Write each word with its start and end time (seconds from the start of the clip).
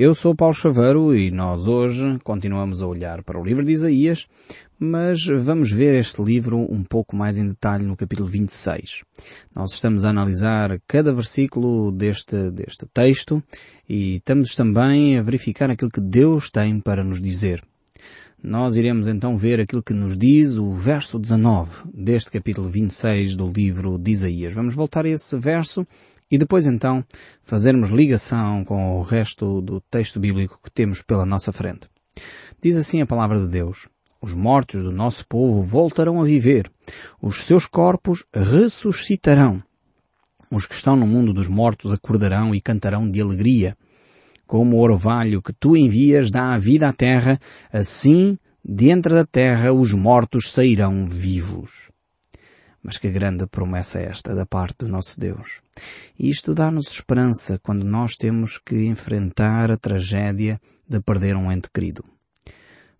Eu 0.00 0.14
sou 0.14 0.32
Paulo 0.32 0.54
Chaveiro 0.54 1.12
e 1.12 1.28
nós 1.28 1.66
hoje 1.66 2.20
continuamos 2.22 2.80
a 2.80 2.86
olhar 2.86 3.24
para 3.24 3.36
o 3.36 3.42
livro 3.42 3.64
de 3.64 3.72
Isaías, 3.72 4.28
mas 4.78 5.24
vamos 5.24 5.72
ver 5.72 5.98
este 5.98 6.22
livro 6.22 6.56
um 6.72 6.84
pouco 6.84 7.16
mais 7.16 7.36
em 7.36 7.48
detalhe 7.48 7.84
no 7.84 7.96
capítulo 7.96 8.28
26. 8.28 9.02
Nós 9.52 9.72
estamos 9.72 10.04
a 10.04 10.10
analisar 10.10 10.80
cada 10.86 11.12
versículo 11.12 11.90
deste, 11.90 12.48
deste 12.52 12.86
texto 12.94 13.42
e 13.88 14.18
estamos 14.18 14.54
também 14.54 15.18
a 15.18 15.22
verificar 15.22 15.68
aquilo 15.68 15.90
que 15.90 16.00
Deus 16.00 16.48
tem 16.48 16.78
para 16.78 17.02
nos 17.02 17.20
dizer. 17.20 17.60
Nós 18.40 18.76
iremos 18.76 19.08
então 19.08 19.36
ver 19.36 19.60
aquilo 19.60 19.82
que 19.82 19.92
nos 19.92 20.16
diz 20.16 20.58
o 20.58 20.72
verso 20.74 21.18
19 21.18 21.90
deste 21.92 22.30
capítulo 22.30 22.68
26 22.68 23.34
do 23.34 23.48
livro 23.48 23.98
de 23.98 24.12
Isaías. 24.12 24.54
Vamos 24.54 24.76
voltar 24.76 25.04
a 25.06 25.08
esse 25.08 25.36
verso 25.36 25.84
e 26.30 26.38
depois 26.38 26.66
então 26.66 27.04
fazermos 27.42 27.90
ligação 27.90 28.64
com 28.64 28.98
o 28.98 29.02
resto 29.02 29.60
do 29.60 29.80
texto 29.80 30.20
bíblico 30.20 30.60
que 30.62 30.70
temos 30.70 31.02
pela 31.02 31.24
nossa 31.24 31.52
frente. 31.52 31.88
Diz 32.60 32.76
assim 32.76 33.00
a 33.00 33.06
palavra 33.06 33.40
de 33.40 33.48
Deus. 33.48 33.88
Os 34.20 34.34
mortos 34.34 34.82
do 34.82 34.90
nosso 34.90 35.26
povo 35.28 35.62
voltarão 35.62 36.20
a 36.20 36.24
viver. 36.24 36.68
Os 37.22 37.44
seus 37.44 37.66
corpos 37.66 38.24
ressuscitarão. 38.34 39.62
Os 40.50 40.66
que 40.66 40.74
estão 40.74 40.96
no 40.96 41.06
mundo 41.06 41.32
dos 41.32 41.46
mortos 41.46 41.92
acordarão 41.92 42.54
e 42.54 42.60
cantarão 42.60 43.08
de 43.08 43.20
alegria. 43.20 43.76
Como 44.46 44.76
o 44.76 44.80
orvalho 44.80 45.42
que 45.42 45.52
tu 45.52 45.76
envias 45.76 46.30
dá 46.30 46.54
a 46.54 46.58
vida 46.58 46.88
à 46.88 46.92
terra, 46.92 47.38
assim, 47.72 48.36
dentro 48.64 49.14
da 49.14 49.24
terra, 49.24 49.72
os 49.72 49.92
mortos 49.92 50.50
sairão 50.50 51.06
vivos. 51.06 51.90
Mas 52.82 52.98
que 52.98 53.10
grande 53.10 53.46
promessa 53.46 53.98
é 53.98 54.04
esta 54.04 54.34
da 54.34 54.46
parte 54.46 54.84
do 54.84 54.88
nosso 54.88 55.18
Deus. 55.18 55.60
E 56.18 56.30
isto 56.30 56.54
dá-nos 56.54 56.90
esperança 56.90 57.58
quando 57.58 57.84
nós 57.84 58.16
temos 58.16 58.58
que 58.58 58.84
enfrentar 58.86 59.70
a 59.70 59.76
tragédia 59.76 60.60
de 60.88 61.00
perder 61.00 61.36
um 61.36 61.50
ente 61.50 61.68
querido. 61.72 62.04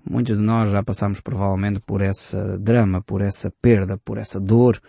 Muitos 0.08 0.36
de 0.36 0.42
nós 0.42 0.70
já 0.70 0.82
passamos 0.82 1.20
provavelmente 1.20 1.80
por 1.80 2.00
essa 2.00 2.58
drama, 2.58 3.02
por 3.02 3.20
essa 3.20 3.52
perda, 3.60 3.98
por 3.98 4.18
essa 4.18 4.40
dor, 4.40 4.80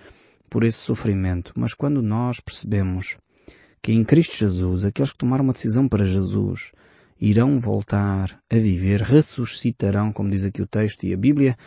por 0.49 0.64
esse 0.64 0.80
sofrimento. 0.80 1.53
Mas 1.55 1.73
quando 1.73 2.02
nós 2.02 2.39
percebemos 2.39 3.17
que 3.81 3.92
em 3.92 4.03
Cristo 4.03 4.36
Jesus, 4.36 4.86
aqueles 4.86 5.11
que 5.11 5.17
tomaram 5.17 5.44
uma 5.44 5.53
decisão 5.53 5.88
para 5.88 6.05
Jesus, 6.05 6.71
irão 7.19 7.59
voltar 7.59 8.42
a 8.49 8.55
viver, 8.55 9.02
ressuscitarão, 9.02 10.11
como 10.11 10.30
diz 10.30 10.45
aqui 10.45 10.61
o 10.61 10.67
texto 10.67 11.03
e 11.03 11.14
a 11.14 11.17
Bíblia, 11.17 11.58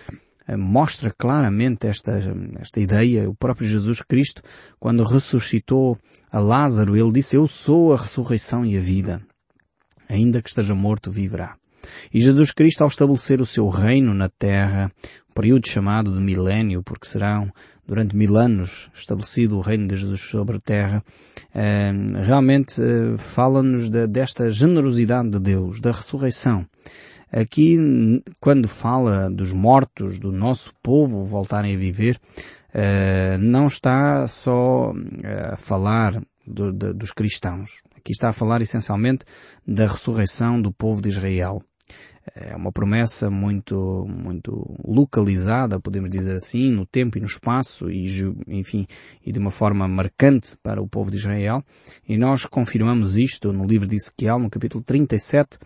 mostra 0.57 1.11
claramente 1.11 1.87
esta, 1.87 2.21
esta 2.61 2.81
ideia. 2.81 3.29
O 3.29 3.35
próprio 3.35 3.67
Jesus 3.67 4.03
Cristo, 4.03 4.43
quando 4.79 5.05
ressuscitou 5.05 5.99
a 6.31 6.39
Lázaro, 6.39 6.97
ele 6.97 7.13
disse, 7.13 7.37
eu 7.37 7.47
sou 7.47 7.93
a 7.93 7.97
ressurreição 7.97 8.65
e 8.65 8.77
a 8.77 8.81
vida. 8.81 9.23
Ainda 10.09 10.43
que 10.43 10.49
esteja 10.49 10.75
morto, 10.75 11.11
viverá. 11.11 11.57
E 12.13 12.21
Jesus 12.21 12.53
Cristo, 12.53 12.83
ao 12.83 12.89
estabelecer 12.89 13.41
o 13.41 13.47
seu 13.47 13.69
reino 13.69 14.15
na 14.15 14.29
terra, 14.29 14.91
um 15.31 15.35
período 15.35 15.69
chamado 15.69 16.13
de 16.13 16.21
milénio, 16.21 16.83
porque 16.83 17.09
serão 17.09 17.51
durante 17.87 18.15
mil 18.15 18.37
anos 18.37 18.91
estabelecido 18.95 19.59
o 19.59 19.61
reino 19.61 19.89
de 19.89 19.97
Jesus 19.97 20.21
sobre 20.21 20.57
a 20.57 20.61
terra, 20.61 21.05
eh, 21.55 21.93
realmente 22.25 22.81
eh, 22.81 23.17
fala-nos 23.19 23.91
desta 23.91 24.51
generosidade 24.51 25.31
de 25.31 25.41
Deus, 25.41 25.81
da 25.81 25.91
ressurreição. 25.91 26.67
Aqui, 27.33 27.79
quando 28.39 28.69
fala 28.69 29.31
dos 29.31 29.55
mortos 29.55 30.19
do 30.19 30.31
nosso 30.31 30.75
povo 30.83 31.25
voltarem 31.25 31.75
a 31.75 31.79
viver, 31.79 32.21
uh, 32.75 33.39
não 33.41 33.69
está 33.69 34.29
só 34.29 34.93
eh, 35.25 35.53
a 35.55 35.57
falar 35.57 36.23
do, 36.47 36.71
de, 36.71 36.93
dos 36.93 37.11
cristãos. 37.11 37.83
Aqui 37.97 38.13
está 38.13 38.29
a 38.29 38.33
falar 38.35 38.61
essencialmente 38.61 39.25
da 39.67 39.87
ressurreição 39.87 40.61
do 40.61 40.71
povo 40.71 41.01
de 41.01 41.09
Israel. 41.09 41.63
É 42.37 42.55
uma 42.55 42.71
promessa 42.71 43.31
muito, 43.31 44.07
muito 44.07 44.77
localizada, 44.85 45.81
podemos 45.81 46.11
dizer 46.11 46.37
assim, 46.37 46.71
no 46.71 46.87
tempo 46.87 47.17
e 47.17 47.21
no 47.21 47.27
espaço 47.27 47.91
e, 47.91 48.07
enfim, 48.47 48.87
e 49.25 49.33
de 49.33 49.39
uma 49.39 49.51
forma 49.51 49.89
marcante 49.89 50.57
para 50.63 50.83
o 50.83 50.89
povo 50.89 51.11
de 51.11 51.17
Israel. 51.17 51.65
E 52.07 52.17
nós 52.17 52.45
confirmamos 52.45 53.17
isto 53.17 53.53
no 53.53 53.67
livro 53.67 53.89
de 53.89 53.97
Ezequiel, 53.97 54.39
no 54.39 54.51
capítulo 54.51 54.85
37, 54.85 55.59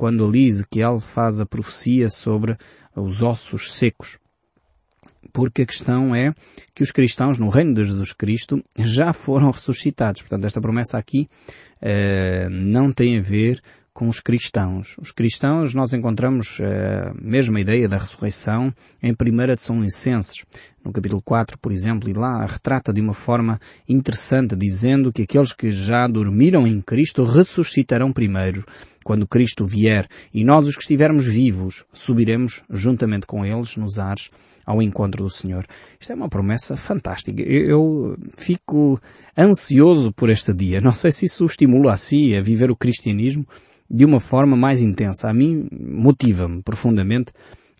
quando 0.00 0.26
ali 0.26 0.46
Ezequiel 0.46 0.98
faz 0.98 1.42
a 1.42 1.44
profecia 1.44 2.08
sobre 2.08 2.56
os 2.96 3.20
ossos 3.20 3.70
secos. 3.74 4.18
Porque 5.30 5.60
a 5.60 5.66
questão 5.66 6.14
é 6.14 6.32
que 6.74 6.82
os 6.82 6.90
cristãos 6.90 7.38
no 7.38 7.50
reino 7.50 7.74
de 7.74 7.84
Jesus 7.84 8.14
Cristo 8.14 8.64
já 8.78 9.12
foram 9.12 9.50
ressuscitados. 9.50 10.22
Portanto, 10.22 10.46
esta 10.46 10.58
promessa 10.58 10.96
aqui 10.96 11.28
eh, 11.82 12.48
não 12.50 12.90
tem 12.90 13.18
a 13.18 13.20
ver 13.20 13.60
com 13.92 14.08
os 14.08 14.20
cristãos. 14.20 14.96
Os 14.98 15.12
cristãos 15.12 15.74
nós 15.74 15.92
encontramos 15.92 16.58
eh, 16.60 17.10
a 17.10 17.14
mesma 17.20 17.60
ideia 17.60 17.86
da 17.86 17.98
ressurreição 17.98 18.72
em 19.02 19.12
1 19.12 19.54
de 19.54 19.60
São 19.60 19.82
Licenses, 19.82 20.46
no 20.84 20.92
capítulo 20.92 21.20
4, 21.22 21.58
por 21.58 21.72
exemplo, 21.72 22.08
e 22.08 22.12
lá 22.12 22.44
retrata 22.44 22.92
de 22.92 23.00
uma 23.00 23.14
forma 23.14 23.60
interessante, 23.88 24.56
dizendo 24.56 25.12
que 25.12 25.22
aqueles 25.22 25.52
que 25.52 25.72
já 25.72 26.06
dormiram 26.06 26.66
em 26.66 26.80
Cristo 26.80 27.24
ressuscitarão 27.24 28.12
primeiro, 28.12 28.64
quando 29.04 29.26
Cristo 29.26 29.64
vier, 29.64 30.08
e 30.32 30.44
nós 30.44 30.66
os 30.66 30.76
que 30.76 30.82
estivermos 30.82 31.26
vivos 31.26 31.84
subiremos 31.92 32.62
juntamente 32.70 33.26
com 33.26 33.44
eles 33.44 33.76
nos 33.76 33.98
ares 33.98 34.30
ao 34.64 34.80
encontro 34.80 35.24
do 35.24 35.30
Senhor. 35.30 35.66
Isto 35.98 36.12
é 36.12 36.14
uma 36.14 36.28
promessa 36.28 36.76
fantástica. 36.76 37.42
Eu 37.42 38.16
fico 38.36 39.00
ansioso 39.36 40.12
por 40.12 40.30
este 40.30 40.54
dia. 40.54 40.80
Não 40.80 40.92
sei 40.92 41.10
se 41.10 41.26
isso 41.26 41.44
estimula 41.44 41.94
a 41.94 41.96
si 41.96 42.36
a 42.36 42.42
viver 42.42 42.70
o 42.70 42.76
cristianismo 42.76 43.46
de 43.90 44.04
uma 44.04 44.20
forma 44.20 44.56
mais 44.56 44.80
intensa. 44.80 45.28
A 45.28 45.34
mim 45.34 45.66
motiva-me 45.72 46.62
profundamente 46.62 47.32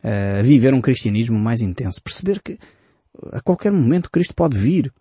a 0.02 0.42
viver 0.42 0.74
um 0.74 0.80
cristianismo 0.80 1.38
mais 1.38 1.60
intenso. 1.60 2.02
Perceber 2.02 2.40
que 2.42 2.58
a 3.32 3.40
qualquer 3.40 3.72
momento 3.72 4.10
Cristo 4.10 4.34
pode 4.34 4.56
vir 4.56 4.92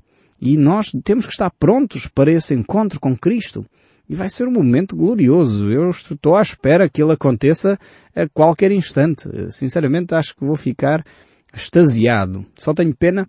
e 0.41 0.57
nós 0.57 0.91
temos 1.03 1.25
que 1.25 1.31
estar 1.31 1.52
prontos 1.59 2.07
para 2.07 2.31
esse 2.31 2.53
encontro 2.53 3.00
com 3.00 3.18
Cristo. 3.18 3.66
E 4.07 4.16
vai 4.16 4.28
ser 4.28 4.47
um 4.47 4.52
momento 4.52 4.96
glorioso. 4.96 5.72
Eu 5.72 5.90
estou 5.90 6.35
à 6.35 6.41
espera 6.41 6.90
que 6.90 7.02
ele 7.02 7.12
aconteça 7.12 7.78
a 8.16 8.28
qualquer 8.30 8.72
instante. 8.72 9.30
Sinceramente 9.52 10.16
acho 10.16 10.35
que 10.35 10.46
vou 10.46 10.56
ficar 10.56 11.06
extasiado. 11.53 12.46
Só 12.57 12.74
tenho 12.74 12.96
pena 12.96 13.28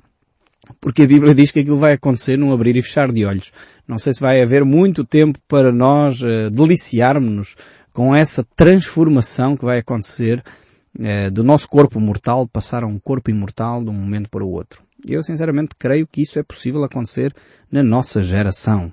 porque 0.80 1.02
a 1.02 1.06
Bíblia 1.06 1.34
diz 1.34 1.50
que 1.50 1.60
aquilo 1.60 1.78
vai 1.78 1.94
acontecer 1.94 2.36
num 2.36 2.52
abrir 2.52 2.76
e 2.76 2.82
fechar 2.82 3.10
de 3.12 3.24
olhos. 3.24 3.52
Não 3.86 3.98
sei 3.98 4.14
se 4.14 4.20
vai 4.20 4.40
haver 4.40 4.64
muito 4.64 5.04
tempo 5.04 5.38
para 5.48 5.72
nós 5.72 6.22
uh, 6.22 6.50
deliciarmos-nos 6.50 7.56
com 7.92 8.14
essa 8.14 8.46
transformação 8.56 9.56
que 9.56 9.64
vai 9.64 9.78
acontecer 9.78 10.42
uh, 10.98 11.30
do 11.30 11.42
nosso 11.44 11.68
corpo 11.68 12.00
mortal 12.00 12.46
passar 12.48 12.82
a 12.82 12.86
um 12.86 12.98
corpo 12.98 13.30
imortal 13.30 13.82
de 13.82 13.90
um 13.90 13.94
momento 13.94 14.28
para 14.28 14.44
o 14.44 14.50
outro. 14.50 14.82
Eu 15.06 15.22
sinceramente 15.22 15.74
creio 15.78 16.06
que 16.06 16.22
isso 16.22 16.38
é 16.38 16.42
possível 16.42 16.84
acontecer 16.84 17.34
na 17.70 17.82
nossa 17.82 18.22
geração. 18.22 18.92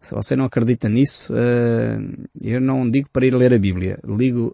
Se 0.00 0.14
você 0.14 0.36
não 0.36 0.44
acredita 0.44 0.88
nisso, 0.88 1.34
uh, 1.34 2.28
eu 2.42 2.60
não 2.60 2.88
digo 2.88 3.08
para 3.12 3.26
ir 3.26 3.34
ler 3.34 3.52
a 3.52 3.58
Bíblia. 3.58 3.98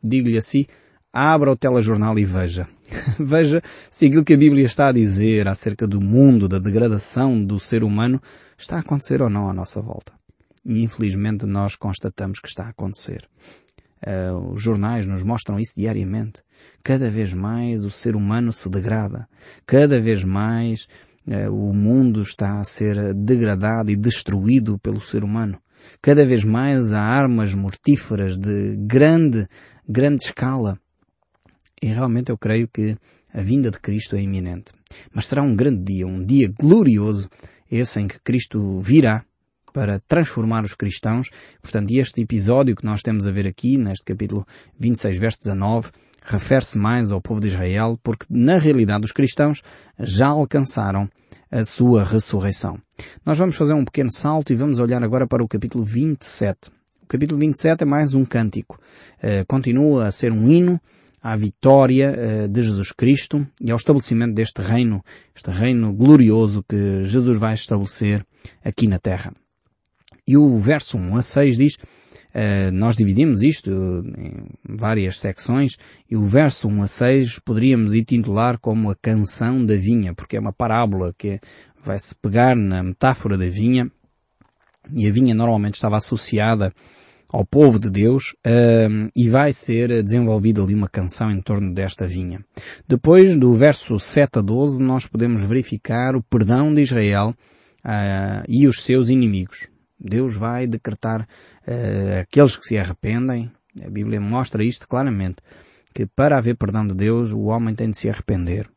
Digo-lhe 0.03 0.39
assim, 0.39 0.67
abra 1.13 1.53
o 1.53 1.57
telejornal 1.57 2.19
e 2.19 2.25
veja. 2.25 2.67
veja 3.21 3.63
se 3.91 4.07
aquilo 4.07 4.25
que 4.25 4.35
a 4.35 4.39
Bíblia 4.39 4.65
está 4.65 4.89
a 4.89 4.93
dizer 4.93 5.47
acerca 5.47 5.87
do 5.87 6.01
mundo, 6.01 6.49
da 6.49 6.59
degradação 6.59 7.43
do 7.45 7.61
ser 7.61 7.85
humano, 7.85 8.21
está 8.59 8.77
a 8.77 8.81
acontecer 8.81 9.23
ou 9.23 9.31
não 9.31 9.49
à 9.49 9.53
nossa 9.53 9.81
volta. 9.81 10.13
E 10.65 10.83
infelizmente 10.83 11.45
nós 11.47 11.77
constatamos 11.77 12.41
que 12.41 12.49
está 12.49 12.65
a 12.65 12.71
acontecer. 12.71 13.29
Uh, 14.07 14.53
os 14.53 14.63
jornais 14.63 15.07
nos 15.07 15.23
mostram 15.23 15.61
isso 15.61 15.75
diariamente. 15.77 16.43
Cada 16.83 17.11
vez 17.11 17.33
mais 17.33 17.85
o 17.85 17.91
ser 17.91 18.17
humano 18.17 18.53
se 18.53 18.69
degrada. 18.69 19.29
Cada 19.67 20.01
vez 20.01 20.25
mais 20.25 20.87
uh, 21.27 21.51
o 21.51 21.75
mundo 21.75 22.23
está 22.23 22.61
a 22.61 22.65
ser 22.65 23.15
degradado 23.15 23.91
e 23.91 23.97
destruído 23.97 24.79
pelo 24.79 25.01
ser 25.01 25.25
humano. 25.25 25.59
Cada 26.01 26.25
vez 26.25 26.45
mais 26.45 26.93
há 26.93 27.01
armas 27.01 27.55
mortíferas 27.55 28.39
de 28.39 28.77
grande, 28.77 29.47
grande 29.87 30.25
escala 30.25 30.79
e 31.85 31.89
realmente 31.89 32.31
eu 32.31 32.39
creio 32.39 32.67
que 32.67 32.97
a 33.31 33.43
vinda 33.43 33.71
de 33.71 33.79
Cristo 33.79 34.17
é 34.17 34.23
iminente. 34.23 34.73
Mas 35.13 35.27
será 35.27 35.43
um 35.43 35.55
grande 35.55 35.85
dia, 35.85 36.07
um 36.07 36.25
dia 36.25 36.51
glorioso, 36.59 37.29
esse 37.71 38.01
em 38.01 38.09
que 38.09 38.19
Cristo 38.21 38.81
virá 38.81 39.23
para 39.71 40.01
transformar 40.09 40.65
os 40.65 40.73
cristãos. 40.73 41.29
Portanto, 41.61 41.91
este 41.91 42.23
episódio 42.23 42.75
que 42.75 42.87
nós 42.87 43.03
temos 43.03 43.27
a 43.27 43.31
ver 43.31 43.47
aqui, 43.47 43.77
neste 43.77 44.03
capítulo 44.03 44.47
26, 44.79 45.19
verso 45.19 45.39
19, 45.41 45.91
refere-se 46.25 46.79
mais 46.79 47.11
ao 47.11 47.21
povo 47.21 47.41
de 47.41 47.49
Israel, 47.49 47.99
porque 48.03 48.27
na 48.31 48.59
realidade 48.59 49.05
os 49.05 49.13
cristãos 49.13 49.63
já 49.99 50.29
alcançaram 50.29 51.09
a 51.51 51.65
sua 51.65 52.03
ressurreição. 52.03 52.79
Nós 53.25 53.39
vamos 53.39 53.57
fazer 53.57 53.75
um 53.75 53.85
pequeno 53.85 54.11
salto 54.11 54.53
e 54.53 54.57
vamos 54.57 54.81
olhar 54.81 55.03
agora 55.05 55.27
para 55.27 55.45
o 55.45 55.49
capítulo 55.49 55.85
27. 55.85 56.71
O 57.03 57.07
capítulo 57.07 57.39
27 57.39 57.83
é 57.83 57.85
mais 57.85 58.15
um 58.15 58.25
cântico. 58.25 58.79
Uh, 59.19 59.45
continua 59.47 60.07
a 60.07 60.11
ser 60.11 60.33
um 60.33 60.51
hino 60.51 60.81
à 61.23 61.37
vitória 61.37 62.17
uh, 62.17 62.49
de 62.49 62.63
Jesus 62.63 62.91
Cristo 62.91 63.47
e 63.61 63.71
ao 63.71 63.77
estabelecimento 63.77 64.35
deste 64.35 64.63
reino, 64.63 65.03
este 65.37 65.51
reino 65.51 65.93
glorioso 65.93 66.65
que 66.67 67.05
Jesus 67.05 67.39
vai 67.39 67.55
estabelecer 67.55 68.25
aqui 68.65 68.89
na 68.89 68.99
terra. 68.99 69.33
E 70.27 70.37
o 70.39 70.59
verso 70.59 70.97
1 70.97 71.17
a 71.19 71.23
6 71.23 71.57
diz, 71.59 71.77
Uh, 72.35 72.73
nós 72.73 72.97
dividimos 72.97 73.43
isto 73.43 73.71
em 73.71 74.77
várias 74.77 75.21
secções 75.21 75.77
e 76.11 76.17
o 76.17 76.25
verso 76.25 76.67
1 76.67 76.83
a 76.83 76.87
6 76.89 77.39
poderíamos 77.39 77.95
intitular 77.95 78.59
como 78.59 78.91
a 78.91 78.97
canção 78.97 79.65
da 79.65 79.77
vinha, 79.77 80.13
porque 80.13 80.37
é 80.37 80.41
uma 80.41 80.53
parábola 80.53 81.15
que 81.17 81.39
vai 81.85 81.99
se 81.99 82.13
pegar 82.17 82.57
na 82.57 82.83
metáfora 82.83 83.39
da 83.39 83.47
vinha 83.47 83.89
e 84.93 85.07
a 85.07 85.13
vinha 85.13 85.35
normalmente 85.35 85.75
estava 85.75 85.97
associada 85.97 86.73
ao 87.29 87.45
povo 87.45 87.79
de 87.79 87.91
Deus 87.91 88.33
uh, 88.47 89.11
e 89.15 89.29
vai 89.29 89.53
ser 89.53 90.03
desenvolvida 90.03 90.63
ali 90.63 90.75
uma 90.75 90.89
canção 90.89 91.31
em 91.31 91.41
torno 91.41 91.75
desta 91.75 92.07
vinha. 92.07 92.45
Depois, 92.87 93.37
do 93.37 93.55
verso 93.55 93.99
7 93.99 94.39
a 94.39 94.43
12, 94.43 94.83
nós 94.83 95.07
podemos 95.07 95.43
verificar 95.43 96.15
o 96.15 96.23
perdão 96.23 96.73
de 96.73 96.83
Israel 96.83 97.35
uh, 97.85 98.45
e 98.49 98.69
os 98.69 98.83
seus 98.83 99.09
inimigos. 99.09 99.69
Deus 99.99 100.37
vai 100.37 100.67
decretar 100.67 101.27
uh, 101.67 102.21
aqueles 102.21 102.57
que 102.57 102.65
se 102.65 102.79
arrependem. 102.79 103.51
A 103.85 103.91
Bíblia 103.91 104.21
mostra 104.21 104.63
isto 104.63 104.87
claramente, 104.87 105.37
que 105.93 106.07
para 106.07 106.39
haver 106.39 106.57
perdão 106.57 106.87
de 106.87 106.95
Deus, 106.95 107.33
o 107.33 107.45
homem 107.45 107.75
tem 107.75 107.91
de 107.91 107.99
se 107.99 108.09
arrepender. 108.09 108.69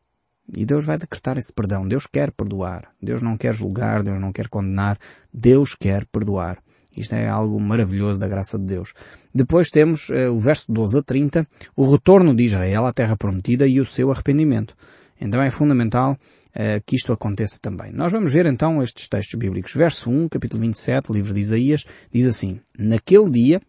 E 0.56 0.64
Deus 0.64 0.84
vai 0.84 0.98
decretar 0.98 1.36
esse 1.36 1.52
perdão. 1.52 1.86
Deus 1.86 2.06
quer 2.06 2.32
perdoar. 2.32 2.88
Deus 3.00 3.22
não 3.22 3.36
quer 3.36 3.54
julgar, 3.54 4.02
Deus 4.02 4.20
não 4.20 4.32
quer 4.32 4.48
condenar. 4.48 4.98
Deus 5.32 5.74
quer 5.74 6.06
perdoar. 6.06 6.58
Isto 6.96 7.14
é 7.14 7.28
algo 7.28 7.60
maravilhoso 7.60 8.18
da 8.18 8.26
graça 8.26 8.58
de 8.58 8.64
Deus. 8.64 8.92
Depois 9.32 9.68
temos 9.68 10.08
uh, 10.08 10.32
o 10.32 10.40
verso 10.40 10.72
12 10.72 10.98
a 10.98 11.02
30, 11.02 11.46
o 11.76 11.90
retorno 11.90 12.34
de 12.34 12.44
Israel 12.44 12.86
à 12.86 12.92
terra 12.92 13.16
prometida 13.16 13.68
e 13.68 13.78
o 13.78 13.86
seu 13.86 14.10
arrependimento. 14.10 14.74
Então 15.20 15.42
é 15.42 15.50
fundamental 15.50 16.12
uh, 16.12 16.82
que 16.86 16.96
isto 16.96 17.12
aconteça 17.12 17.58
também. 17.60 17.92
Nós 17.92 18.12
vamos 18.12 18.32
ver 18.32 18.46
então 18.46 18.82
estes 18.82 19.08
textos 19.08 19.38
bíblicos. 19.38 19.74
Verso 19.74 20.10
1, 20.10 20.28
capítulo 20.28 20.60
27, 20.62 21.12
livro 21.12 21.34
de 21.34 21.40
Isaías, 21.40 21.84
diz 22.12 22.26
assim, 22.26 22.60
Naquele 22.78 23.30
dia, 23.30 23.60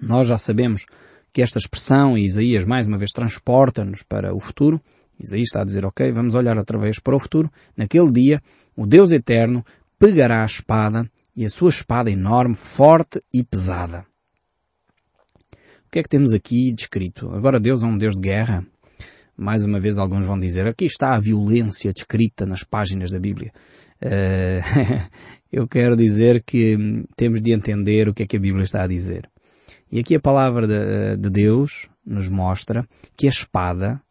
nós 0.00 0.26
já 0.26 0.38
sabemos 0.38 0.86
que 1.32 1.42
esta 1.42 1.58
expressão, 1.58 2.16
e 2.16 2.24
Isaías 2.24 2.64
mais 2.64 2.86
uma 2.86 2.98
vez 2.98 3.10
transporta-nos 3.12 4.02
para 4.02 4.34
o 4.34 4.40
futuro, 4.40 4.80
Isaías 5.18 5.48
está 5.48 5.60
a 5.60 5.64
dizer, 5.64 5.84
ok, 5.84 6.10
vamos 6.12 6.34
olhar 6.34 6.56
outra 6.56 6.78
vez 6.78 6.98
para 6.98 7.14
o 7.14 7.20
futuro. 7.20 7.50
Naquele 7.76 8.10
dia, 8.10 8.42
o 8.74 8.86
Deus 8.86 9.12
Eterno 9.12 9.64
pegará 9.98 10.42
a 10.42 10.46
espada 10.46 11.08
e 11.36 11.44
a 11.44 11.50
sua 11.50 11.68
espada 11.68 12.10
enorme, 12.10 12.54
forte 12.54 13.22
e 13.32 13.44
pesada. 13.44 14.06
O 15.86 15.90
que 15.90 15.98
é 15.98 16.02
que 16.02 16.08
temos 16.08 16.32
aqui 16.32 16.72
descrito? 16.72 17.30
Agora 17.34 17.60
Deus 17.60 17.82
é 17.82 17.86
um 17.86 17.98
Deus 17.98 18.14
de 18.14 18.20
guerra? 18.20 18.66
Mais 19.40 19.64
uma 19.64 19.80
vez 19.80 19.96
alguns 19.96 20.26
vão 20.26 20.38
dizer, 20.38 20.66
aqui 20.66 20.84
está 20.84 21.14
a 21.14 21.20
violência 21.20 21.94
descrita 21.94 22.44
nas 22.44 22.62
páginas 22.62 23.10
da 23.10 23.18
Bíblia. 23.18 23.50
Uh, 24.02 25.08
eu 25.50 25.66
quero 25.66 25.96
dizer 25.96 26.42
que 26.42 26.76
temos 27.16 27.40
de 27.40 27.50
entender 27.50 28.06
o 28.06 28.12
que 28.12 28.24
é 28.24 28.26
que 28.26 28.36
a 28.36 28.40
Bíblia 28.40 28.64
está 28.64 28.82
a 28.82 28.86
dizer. 28.86 29.26
E 29.90 29.98
aqui 29.98 30.14
a 30.14 30.20
palavra 30.20 30.66
de, 30.66 31.16
de 31.16 31.30
Deus 31.30 31.88
nos 32.04 32.28
mostra 32.28 32.86
que 33.16 33.26
a 33.26 33.30
espada 33.30 34.02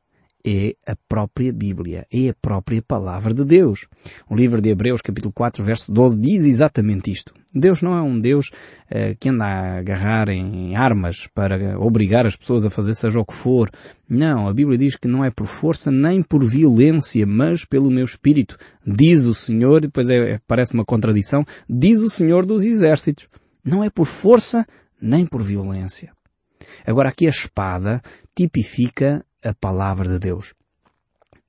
é 0.45 0.75
a 0.87 0.95
própria 1.07 1.51
Bíblia, 1.51 2.05
é 2.11 2.29
a 2.29 2.33
própria 2.33 2.81
palavra 2.81 3.33
de 3.33 3.43
Deus. 3.43 3.87
O 4.29 4.35
livro 4.35 4.61
de 4.61 4.69
Hebreus, 4.69 5.01
capítulo 5.01 5.33
4, 5.33 5.63
verso 5.63 5.91
12, 5.91 6.17
diz 6.17 6.45
exatamente 6.45 7.11
isto. 7.11 7.33
Deus 7.53 7.81
não 7.81 7.95
é 7.95 8.01
um 8.01 8.19
Deus 8.19 8.49
uh, 8.49 9.15
que 9.19 9.29
anda 9.29 9.45
a 9.45 9.79
agarrar 9.79 10.29
em 10.29 10.75
armas 10.75 11.27
para 11.33 11.79
obrigar 11.79 12.25
as 12.25 12.35
pessoas 12.35 12.65
a 12.65 12.69
fazer 12.69 12.93
seja 12.93 13.19
o 13.19 13.25
que 13.25 13.33
for. 13.33 13.69
Não, 14.07 14.47
a 14.47 14.53
Bíblia 14.53 14.77
diz 14.77 14.95
que 14.95 15.07
não 15.07 15.25
é 15.25 15.31
por 15.31 15.47
força 15.47 15.91
nem 15.91 16.21
por 16.21 16.45
violência, 16.45 17.25
mas 17.25 17.65
pelo 17.65 17.89
meu 17.89 18.05
espírito. 18.05 18.55
Diz 18.85 19.25
o 19.25 19.33
Senhor, 19.33 19.81
depois 19.81 20.09
é, 20.09 20.39
parece 20.47 20.73
uma 20.73 20.85
contradição, 20.85 21.43
diz 21.67 21.99
o 21.99 22.09
Senhor 22.09 22.45
dos 22.45 22.63
exércitos. 22.63 23.27
Não 23.65 23.83
é 23.83 23.89
por 23.89 24.05
força 24.05 24.65
nem 25.01 25.25
por 25.25 25.41
violência. 25.41 26.11
Agora 26.85 27.09
aqui 27.09 27.25
a 27.25 27.31
espada 27.31 28.01
tipifica 28.35 29.25
a 29.43 29.53
palavra 29.53 30.07
de 30.07 30.19
Deus. 30.19 30.53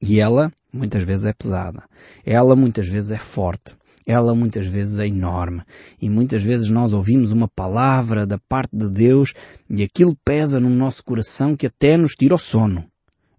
E 0.00 0.18
ela 0.18 0.50
muitas 0.72 1.02
vezes 1.02 1.26
é 1.26 1.32
pesada. 1.32 1.84
Ela 2.24 2.56
muitas 2.56 2.88
vezes 2.88 3.10
é 3.10 3.18
forte. 3.18 3.76
Ela 4.06 4.34
muitas 4.34 4.66
vezes 4.66 4.98
é 4.98 5.06
enorme. 5.06 5.62
E 6.00 6.08
muitas 6.08 6.42
vezes 6.42 6.70
nós 6.70 6.92
ouvimos 6.92 7.32
uma 7.32 7.48
palavra 7.48 8.26
da 8.26 8.38
parte 8.38 8.74
de 8.74 8.90
Deus 8.90 9.34
e 9.68 9.82
aquilo 9.82 10.16
pesa 10.24 10.58
no 10.58 10.70
nosso 10.70 11.04
coração 11.04 11.54
que 11.54 11.66
até 11.66 11.96
nos 11.96 12.12
tira 12.12 12.34
o 12.34 12.38
sono. 12.38 12.90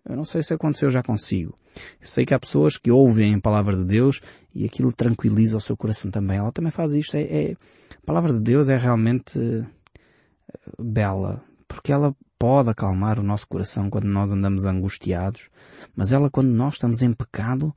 Eu 0.07 0.15
não 0.15 0.25
sei 0.25 0.43
se 0.43 0.53
aconteceu 0.53 0.89
já 0.89 1.03
consigo. 1.03 1.57
Eu 1.99 2.07
sei 2.07 2.25
que 2.25 2.33
há 2.33 2.39
pessoas 2.39 2.77
que 2.77 2.91
ouvem 2.91 3.35
a 3.35 3.41
palavra 3.41 3.75
de 3.75 3.85
Deus 3.85 4.21
e 4.53 4.65
aquilo 4.65 4.91
tranquiliza 4.91 5.57
o 5.57 5.61
seu 5.61 5.75
coração 5.75 6.11
também. 6.11 6.37
Ela 6.37 6.51
também 6.51 6.71
faz 6.71 6.93
isto. 6.93 7.15
É, 7.15 7.21
é... 7.21 7.51
a 7.51 8.05
palavra 8.05 8.33
de 8.33 8.39
Deus 8.39 8.69
é 8.69 8.77
realmente 8.77 9.37
eh, 9.39 9.65
bela, 10.79 11.43
porque 11.67 11.91
ela 11.91 12.15
pode 12.41 12.71
acalmar 12.71 13.19
o 13.19 13.23
nosso 13.23 13.47
coração 13.47 13.87
quando 13.87 14.05
nós 14.05 14.31
andamos 14.31 14.65
angustiados, 14.65 15.51
mas 15.95 16.11
ela 16.11 16.27
quando 16.27 16.47
nós 16.47 16.73
estamos 16.73 17.03
em 17.03 17.13
pecado, 17.13 17.71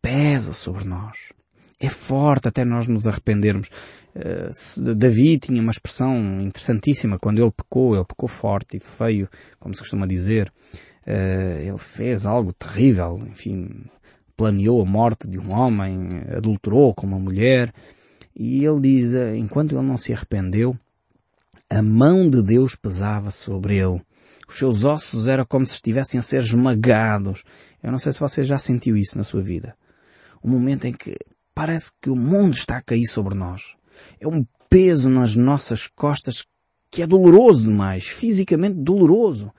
pesa 0.00 0.52
sobre 0.52 0.84
nós. 0.84 1.32
É 1.80 1.88
forte 1.88 2.46
até 2.46 2.64
nós 2.64 2.86
nos 2.86 3.08
arrependermos. 3.08 3.68
Uh, 4.14 4.94
Davi 4.94 5.36
tinha 5.40 5.60
uma 5.60 5.72
expressão 5.72 6.16
interessantíssima 6.40 7.18
quando 7.18 7.42
ele 7.42 7.50
pecou, 7.50 7.96
ele 7.96 8.04
pecou 8.04 8.28
forte 8.28 8.76
e 8.76 8.80
feio, 8.80 9.28
como 9.58 9.74
se 9.74 9.80
costuma 9.80 10.06
dizer. 10.06 10.48
Uh, 11.04 11.58
ele 11.60 11.78
fez 11.78 12.24
algo 12.24 12.52
terrível, 12.52 13.18
enfim, 13.28 13.84
planeou 14.36 14.80
a 14.80 14.84
morte 14.84 15.26
de 15.26 15.40
um 15.40 15.50
homem, 15.50 16.22
adulterou 16.36 16.94
com 16.94 17.04
uma 17.04 17.18
mulher, 17.18 17.74
e 18.36 18.64
ele 18.64 18.80
diz, 18.80 19.14
eh, 19.14 19.36
enquanto 19.36 19.72
ele 19.72 19.86
não 19.86 19.96
se 19.96 20.12
arrependeu, 20.12 20.76
a 21.74 21.82
mão 21.82 22.28
de 22.28 22.42
Deus 22.42 22.76
pesava 22.76 23.30
sobre 23.30 23.76
ele. 23.78 24.00
Os 24.48 24.58
seus 24.58 24.84
ossos 24.84 25.26
eram 25.26 25.44
como 25.44 25.66
se 25.66 25.74
estivessem 25.74 26.20
a 26.20 26.22
ser 26.22 26.40
esmagados. 26.40 27.42
Eu 27.82 27.90
não 27.90 27.98
sei 27.98 28.12
se 28.12 28.20
você 28.20 28.44
já 28.44 28.58
sentiu 28.58 28.96
isso 28.96 29.18
na 29.18 29.24
sua 29.24 29.42
vida. 29.42 29.76
Um 30.42 30.50
momento 30.50 30.86
em 30.86 30.92
que 30.92 31.16
parece 31.54 31.90
que 32.00 32.10
o 32.10 32.16
mundo 32.16 32.54
está 32.54 32.76
a 32.76 32.82
cair 32.82 33.06
sobre 33.06 33.34
nós. 33.34 33.74
É 34.20 34.28
um 34.28 34.44
peso 34.68 35.08
nas 35.08 35.34
nossas 35.34 35.86
costas 35.86 36.44
que 36.90 37.02
é 37.02 37.06
doloroso 37.06 37.64
demais, 37.64 38.06
fisicamente 38.06 38.78
doloroso. 38.78 39.52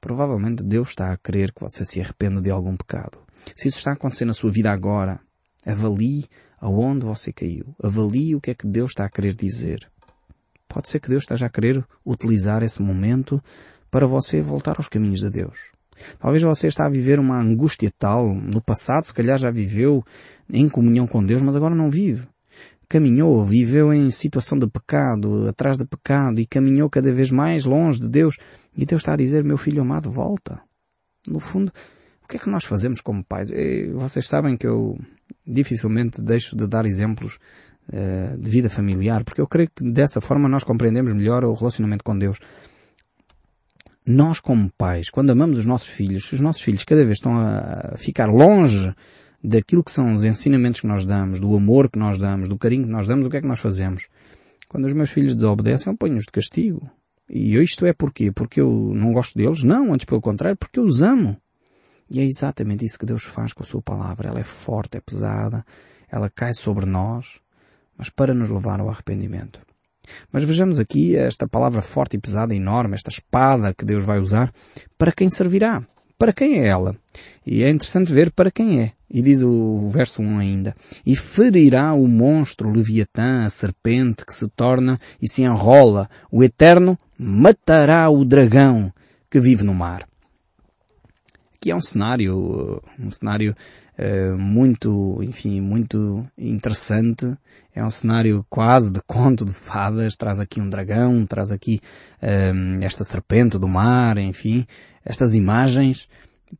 Provavelmente 0.00 0.62
Deus 0.62 0.90
está 0.90 1.12
a 1.12 1.16
querer 1.16 1.52
que 1.52 1.60
você 1.60 1.84
se 1.84 2.00
arrependa 2.00 2.40
de 2.40 2.50
algum 2.50 2.76
pecado. 2.76 3.18
Se 3.56 3.68
isso 3.68 3.78
está 3.78 3.92
a 3.92 3.94
acontecer 3.94 4.24
na 4.24 4.34
sua 4.34 4.50
vida 4.50 4.70
agora, 4.70 5.20
avalie 5.64 6.26
aonde 6.60 7.06
você 7.06 7.32
caiu. 7.32 7.74
Avalie 7.82 8.34
o 8.34 8.40
que 8.40 8.50
é 8.50 8.54
que 8.54 8.66
Deus 8.66 8.90
está 8.90 9.04
a 9.04 9.10
querer 9.10 9.34
dizer. 9.34 9.90
Pode 10.68 10.88
ser 10.88 11.00
que 11.00 11.08
Deus 11.08 11.22
esteja 11.22 11.46
a 11.46 11.50
querer 11.50 11.84
utilizar 12.04 12.62
esse 12.62 12.82
momento 12.82 13.42
para 13.90 14.06
você 14.06 14.42
voltar 14.42 14.76
aos 14.76 14.88
caminhos 14.88 15.20
de 15.20 15.30
Deus. 15.30 15.58
Talvez 16.18 16.42
você 16.42 16.68
está 16.68 16.86
a 16.86 16.90
viver 16.90 17.18
uma 17.18 17.40
angústia 17.40 17.90
tal, 17.98 18.34
no 18.34 18.62
passado 18.62 19.04
se 19.04 19.14
calhar 19.14 19.38
já 19.38 19.50
viveu 19.50 20.04
em 20.48 20.68
comunhão 20.68 21.06
com 21.06 21.24
Deus, 21.24 21.42
mas 21.42 21.56
agora 21.56 21.74
não 21.74 21.90
vive. 21.90 22.28
Caminhou, 22.88 23.44
viveu 23.44 23.92
em 23.92 24.10
situação 24.10 24.58
de 24.58 24.66
pecado, 24.66 25.46
atrás 25.48 25.76
de 25.76 25.84
pecado, 25.84 26.40
e 26.40 26.46
caminhou 26.46 26.88
cada 26.88 27.12
vez 27.12 27.30
mais 27.30 27.64
longe 27.64 28.00
de 28.00 28.08
Deus. 28.08 28.36
E 28.76 28.86
Deus 28.86 29.02
está 29.02 29.14
a 29.14 29.16
dizer, 29.16 29.44
meu 29.44 29.58
filho 29.58 29.82
amado, 29.82 30.10
volta. 30.10 30.60
No 31.26 31.40
fundo, 31.40 31.72
o 32.22 32.28
que 32.28 32.36
é 32.36 32.38
que 32.40 32.48
nós 32.48 32.64
fazemos 32.64 33.00
como 33.00 33.24
pais? 33.24 33.50
Vocês 33.92 34.26
sabem 34.26 34.56
que 34.56 34.66
eu 34.66 34.98
dificilmente 35.46 36.22
deixo 36.22 36.56
de 36.56 36.66
dar 36.66 36.86
exemplos 36.86 37.38
eh, 37.92 38.36
de 38.38 38.50
vida 38.50 38.68
familiar, 38.68 39.24
porque 39.24 39.40
eu 39.40 39.46
creio 39.46 39.70
que 39.74 39.82
dessa 39.82 40.20
forma 40.20 40.48
nós 40.48 40.64
compreendemos 40.64 41.12
melhor 41.14 41.44
o 41.44 41.54
relacionamento 41.54 42.04
com 42.04 42.16
Deus. 42.16 42.38
Nós 44.06 44.40
como 44.40 44.70
pais, 44.76 45.10
quando 45.10 45.30
amamos 45.30 45.58
os 45.58 45.66
nossos 45.66 45.88
filhos, 45.88 46.26
se 46.28 46.34
os 46.34 46.40
nossos 46.40 46.62
filhos 46.62 46.84
cada 46.84 47.04
vez 47.04 47.18
estão 47.18 47.38
a 47.38 47.94
ficar 47.96 48.26
longe 48.26 48.94
daquilo 49.42 49.84
que 49.84 49.90
são 49.90 50.14
os 50.14 50.24
ensinamentos 50.24 50.80
que 50.80 50.86
nós 50.86 51.06
damos, 51.06 51.40
do 51.40 51.54
amor 51.56 51.90
que 51.90 51.98
nós 51.98 52.18
damos, 52.18 52.48
do 52.48 52.58
carinho 52.58 52.84
que 52.84 52.90
nós 52.90 53.06
damos, 53.06 53.26
o 53.26 53.30
que 53.30 53.36
é 53.36 53.40
que 53.40 53.46
nós 53.46 53.60
fazemos? 53.60 54.08
Quando 54.68 54.84
os 54.84 54.92
meus 54.92 55.10
filhos 55.10 55.34
desobedecem, 55.34 55.92
eu 55.92 55.96
ponho-os 55.96 56.24
de 56.24 56.32
castigo. 56.32 56.90
E 57.28 57.56
isto 57.56 57.86
é 57.86 57.92
porquê? 57.92 58.32
Porque 58.32 58.60
eu 58.60 58.92
não 58.94 59.12
gosto 59.12 59.36
deles? 59.36 59.62
Não, 59.62 59.92
antes 59.92 60.06
pelo 60.06 60.20
contrário, 60.20 60.56
porque 60.56 60.78
eu 60.78 60.84
os 60.84 61.02
amo. 61.02 61.36
E 62.10 62.20
é 62.20 62.24
exatamente 62.24 62.84
isso 62.84 62.98
que 62.98 63.06
Deus 63.06 63.24
faz 63.24 63.52
com 63.52 63.62
a 63.62 63.66
sua 63.66 63.82
palavra. 63.82 64.28
Ela 64.28 64.40
é 64.40 64.44
forte, 64.44 64.96
é 64.96 65.00
pesada, 65.00 65.64
ela 66.10 66.30
cai 66.30 66.52
sobre 66.54 66.86
nós, 66.86 67.40
mas 67.98 68.08
para 68.08 68.32
nos 68.32 68.48
levar 68.48 68.80
ao 68.80 68.88
arrependimento. 68.88 69.60
Mas 70.32 70.44
vejamos 70.44 70.78
aqui 70.78 71.16
esta 71.16 71.46
palavra 71.46 71.82
forte 71.82 72.16
e 72.16 72.20
pesada, 72.20 72.54
enorme, 72.54 72.94
esta 72.94 73.10
espada 73.10 73.74
que 73.74 73.84
Deus 73.84 74.04
vai 74.04 74.18
usar, 74.18 74.52
para 74.96 75.12
quem 75.12 75.28
servirá? 75.28 75.86
Para 76.18 76.32
quem 76.32 76.60
é 76.60 76.66
ela? 76.66 76.96
E 77.46 77.62
é 77.62 77.70
interessante 77.70 78.12
ver 78.12 78.32
para 78.32 78.50
quem 78.50 78.80
é. 78.80 78.92
E 79.08 79.22
diz 79.22 79.42
o 79.42 79.88
verso 79.88 80.20
1 80.20 80.38
ainda. 80.38 80.74
E 81.06 81.14
ferirá 81.14 81.92
o 81.92 82.08
monstro, 82.08 82.68
o 82.68 82.72
leviatã, 82.72 83.44
a 83.44 83.50
serpente 83.50 84.26
que 84.26 84.34
se 84.34 84.48
torna 84.48 84.98
e 85.22 85.28
se 85.28 85.42
enrola. 85.42 86.10
O 86.30 86.42
Eterno 86.42 86.98
matará 87.16 88.10
o 88.10 88.24
dragão 88.24 88.92
que 89.30 89.40
vive 89.40 89.62
no 89.62 89.74
mar. 89.74 90.08
Aqui 91.54 91.70
é 91.70 91.76
um 91.76 91.80
cenário, 91.80 92.82
um 92.98 93.10
cenário 93.10 93.54
uh, 93.98 94.38
muito, 94.38 95.18
enfim, 95.22 95.60
muito 95.60 96.26
interessante. 96.36 97.26
É 97.74 97.84
um 97.84 97.90
cenário 97.90 98.44
quase 98.48 98.92
de 98.92 99.00
conto 99.06 99.44
de 99.44 99.52
fadas. 99.52 100.16
Traz 100.16 100.38
aqui 100.38 100.60
um 100.60 100.70
dragão, 100.70 101.26
traz 101.26 101.52
aqui 101.52 101.80
uh, 102.22 102.84
esta 102.84 103.04
serpente 103.04 103.58
do 103.58 103.68
mar, 103.68 104.18
enfim, 104.18 104.66
estas 105.04 105.34
imagens 105.34 106.08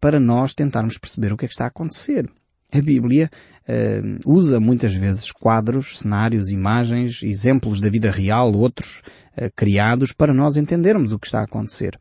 para 0.01 0.21
nós 0.21 0.55
tentarmos 0.55 0.99
perceber 0.99 1.33
o 1.33 1.37
que 1.37 1.45
é 1.45 1.49
que 1.49 1.55
está 1.55 1.65
a 1.65 1.69
acontecer. 1.69 2.29
A 2.71 2.83
Bíblia 2.83 3.31
uh, 3.67 4.31
usa 4.31 4.61
muitas 4.61 4.95
vezes 4.95 5.33
quadros, 5.33 6.01
cenários, 6.01 6.51
imagens, 6.51 7.23
exemplos 7.23 7.81
da 7.81 7.89
vida 7.89 8.11
real, 8.11 8.53
outros 8.53 9.03
uh, 9.39 9.51
criados, 9.57 10.13
para 10.13 10.35
nós 10.35 10.59
entendermos 10.59 11.11
o 11.11 11.19
que 11.19 11.27
está 11.27 11.41
a 11.41 11.45
acontecer. 11.45 11.97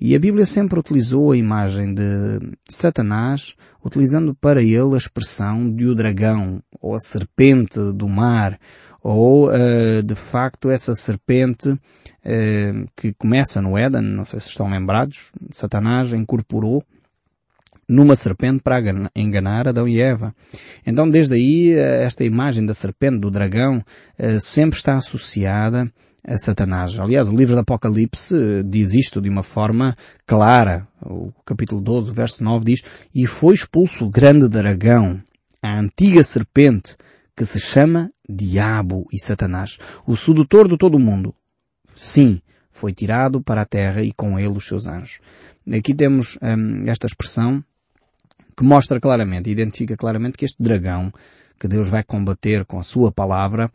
E 0.00 0.14
a 0.14 0.18
Bíblia 0.20 0.46
sempre 0.46 0.78
utilizou 0.78 1.32
a 1.32 1.36
imagem 1.36 1.92
de 1.92 2.38
Satanás, 2.68 3.56
utilizando 3.84 4.36
para 4.36 4.62
ele 4.62 4.94
a 4.94 4.98
expressão 4.98 5.68
de 5.68 5.84
o 5.84 5.96
dragão, 5.96 6.62
ou 6.80 6.94
a 6.94 7.00
serpente 7.00 7.80
do 7.92 8.08
mar, 8.08 8.56
ou 9.02 9.48
uh, 9.48 10.00
de 10.00 10.14
facto 10.14 10.70
essa 10.70 10.94
serpente 10.94 11.76
que 12.96 13.12
começa 13.12 13.60
no 13.60 13.76
Éden, 13.76 14.00
não 14.00 14.24
sei 14.24 14.40
se 14.40 14.48
estão 14.48 14.70
lembrados, 14.70 15.30
Satanás 15.52 16.14
incorporou 16.14 16.82
numa 17.88 18.16
serpente 18.16 18.62
para 18.62 18.80
enganar 19.14 19.68
Adão 19.68 19.86
e 19.86 20.00
Eva. 20.00 20.34
Então 20.86 21.08
desde 21.08 21.34
aí 21.34 21.72
esta 21.72 22.24
imagem 22.24 22.64
da 22.64 22.74
serpente, 22.74 23.18
do 23.18 23.30
dragão, 23.30 23.82
eh, 24.18 24.38
sempre 24.38 24.76
está 24.76 24.96
associada 24.96 25.90
a 26.26 26.38
Satanás. 26.38 26.98
Aliás, 26.98 27.28
o 27.28 27.36
livro 27.36 27.54
do 27.54 27.60
Apocalipse 27.60 28.34
eh, 28.34 28.62
diz 28.64 28.94
isto 28.94 29.20
de 29.20 29.28
uma 29.28 29.42
forma 29.42 29.94
clara. 30.26 30.88
O 31.02 31.32
capítulo 31.44 31.80
12, 31.80 32.10
o 32.10 32.14
verso 32.14 32.42
9 32.42 32.64
diz, 32.64 32.82
E 33.14 33.26
foi 33.26 33.54
expulso 33.54 34.06
o 34.06 34.10
grande 34.10 34.48
dragão, 34.48 35.22
a 35.62 35.78
antiga 35.78 36.22
serpente, 36.22 36.96
que 37.36 37.44
se 37.44 37.60
chama 37.60 38.10
Diabo 38.28 39.06
e 39.12 39.18
Satanás, 39.18 39.76
o 40.06 40.16
sedutor 40.16 40.68
de 40.68 40.78
todo 40.78 40.94
o 40.94 41.00
mundo. 41.00 41.34
Sim, 41.94 42.40
foi 42.72 42.92
tirado 42.92 43.42
para 43.42 43.62
a 43.62 43.66
terra 43.66 44.02
e 44.02 44.12
com 44.12 44.38
ele 44.38 44.56
os 44.56 44.66
seus 44.66 44.86
anjos. 44.86 45.20
Aqui 45.72 45.94
temos 45.94 46.38
hum, 46.42 46.84
esta 46.86 47.06
expressão 47.06 47.62
que 48.56 48.64
mostra 48.64 49.00
claramente, 49.00 49.50
identifica 49.50 49.96
claramente 49.96 50.36
que 50.36 50.44
este 50.44 50.62
dragão 50.62 51.12
que 51.58 51.68
Deus 51.68 51.88
vai 51.88 52.02
combater 52.02 52.64
com 52.64 52.78
a 52.78 52.82
sua 52.82 53.12
palavra 53.12 53.70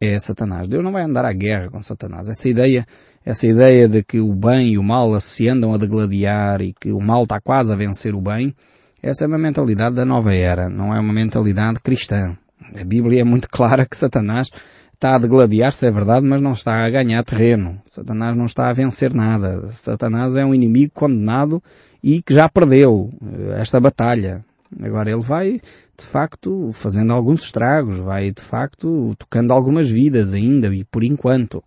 é 0.00 0.18
Satanás. 0.18 0.68
Deus 0.68 0.82
não 0.82 0.92
vai 0.92 1.02
andar 1.02 1.24
à 1.24 1.32
guerra 1.32 1.70
com 1.70 1.80
Satanás. 1.80 2.28
Essa 2.28 2.48
ideia, 2.48 2.86
essa 3.24 3.46
ideia 3.46 3.88
de 3.88 4.02
que 4.02 4.20
o 4.20 4.34
bem 4.34 4.72
e 4.72 4.78
o 4.78 4.82
mal 4.82 5.18
se 5.20 5.48
andam 5.48 5.72
a 5.72 5.78
degladiar 5.78 6.60
e 6.60 6.72
que 6.72 6.92
o 6.92 7.00
mal 7.00 7.22
está 7.22 7.40
quase 7.40 7.72
a 7.72 7.76
vencer 7.76 8.14
o 8.14 8.20
bem, 8.20 8.54
essa 9.02 9.24
é 9.24 9.26
uma 9.26 9.38
mentalidade 9.38 9.94
da 9.94 10.04
nova 10.04 10.34
era, 10.34 10.68
não 10.68 10.94
é 10.94 10.98
uma 10.98 11.12
mentalidade 11.12 11.80
cristã. 11.80 12.36
A 12.74 12.84
Bíblia 12.84 13.20
é 13.20 13.24
muito 13.24 13.48
clara 13.52 13.86
que 13.86 13.96
Satanás 13.96 14.48
está 14.94 15.16
a 15.16 15.18
degladiar-se, 15.18 15.86
é 15.86 15.90
verdade, 15.90 16.26
mas 16.26 16.40
não 16.40 16.52
está 16.52 16.84
a 16.84 16.90
ganhar 16.90 17.22
terreno. 17.22 17.80
Satanás 17.84 18.36
não 18.36 18.46
está 18.46 18.68
a 18.68 18.72
vencer 18.72 19.12
nada. 19.12 19.66
Satanás 19.66 20.36
é 20.36 20.44
um 20.44 20.54
inimigo 20.54 20.92
condenado 20.94 21.62
e 22.04 22.20
que 22.20 22.34
já 22.34 22.50
perdeu 22.50 23.10
eh, 23.22 23.62
esta 23.62 23.80
batalha. 23.80 24.44
Agora 24.82 25.10
ele 25.10 25.22
vai, 25.22 25.52
de 25.96 26.04
facto, 26.04 26.70
fazendo 26.74 27.14
alguns 27.14 27.44
estragos, 27.44 27.96
vai, 27.96 28.30
de 28.30 28.42
facto, 28.42 29.14
tocando 29.18 29.54
algumas 29.54 29.88
vidas 29.88 30.34
ainda 30.34 30.66
e 30.74 30.84
por 30.84 31.02
enquanto. 31.02 31.64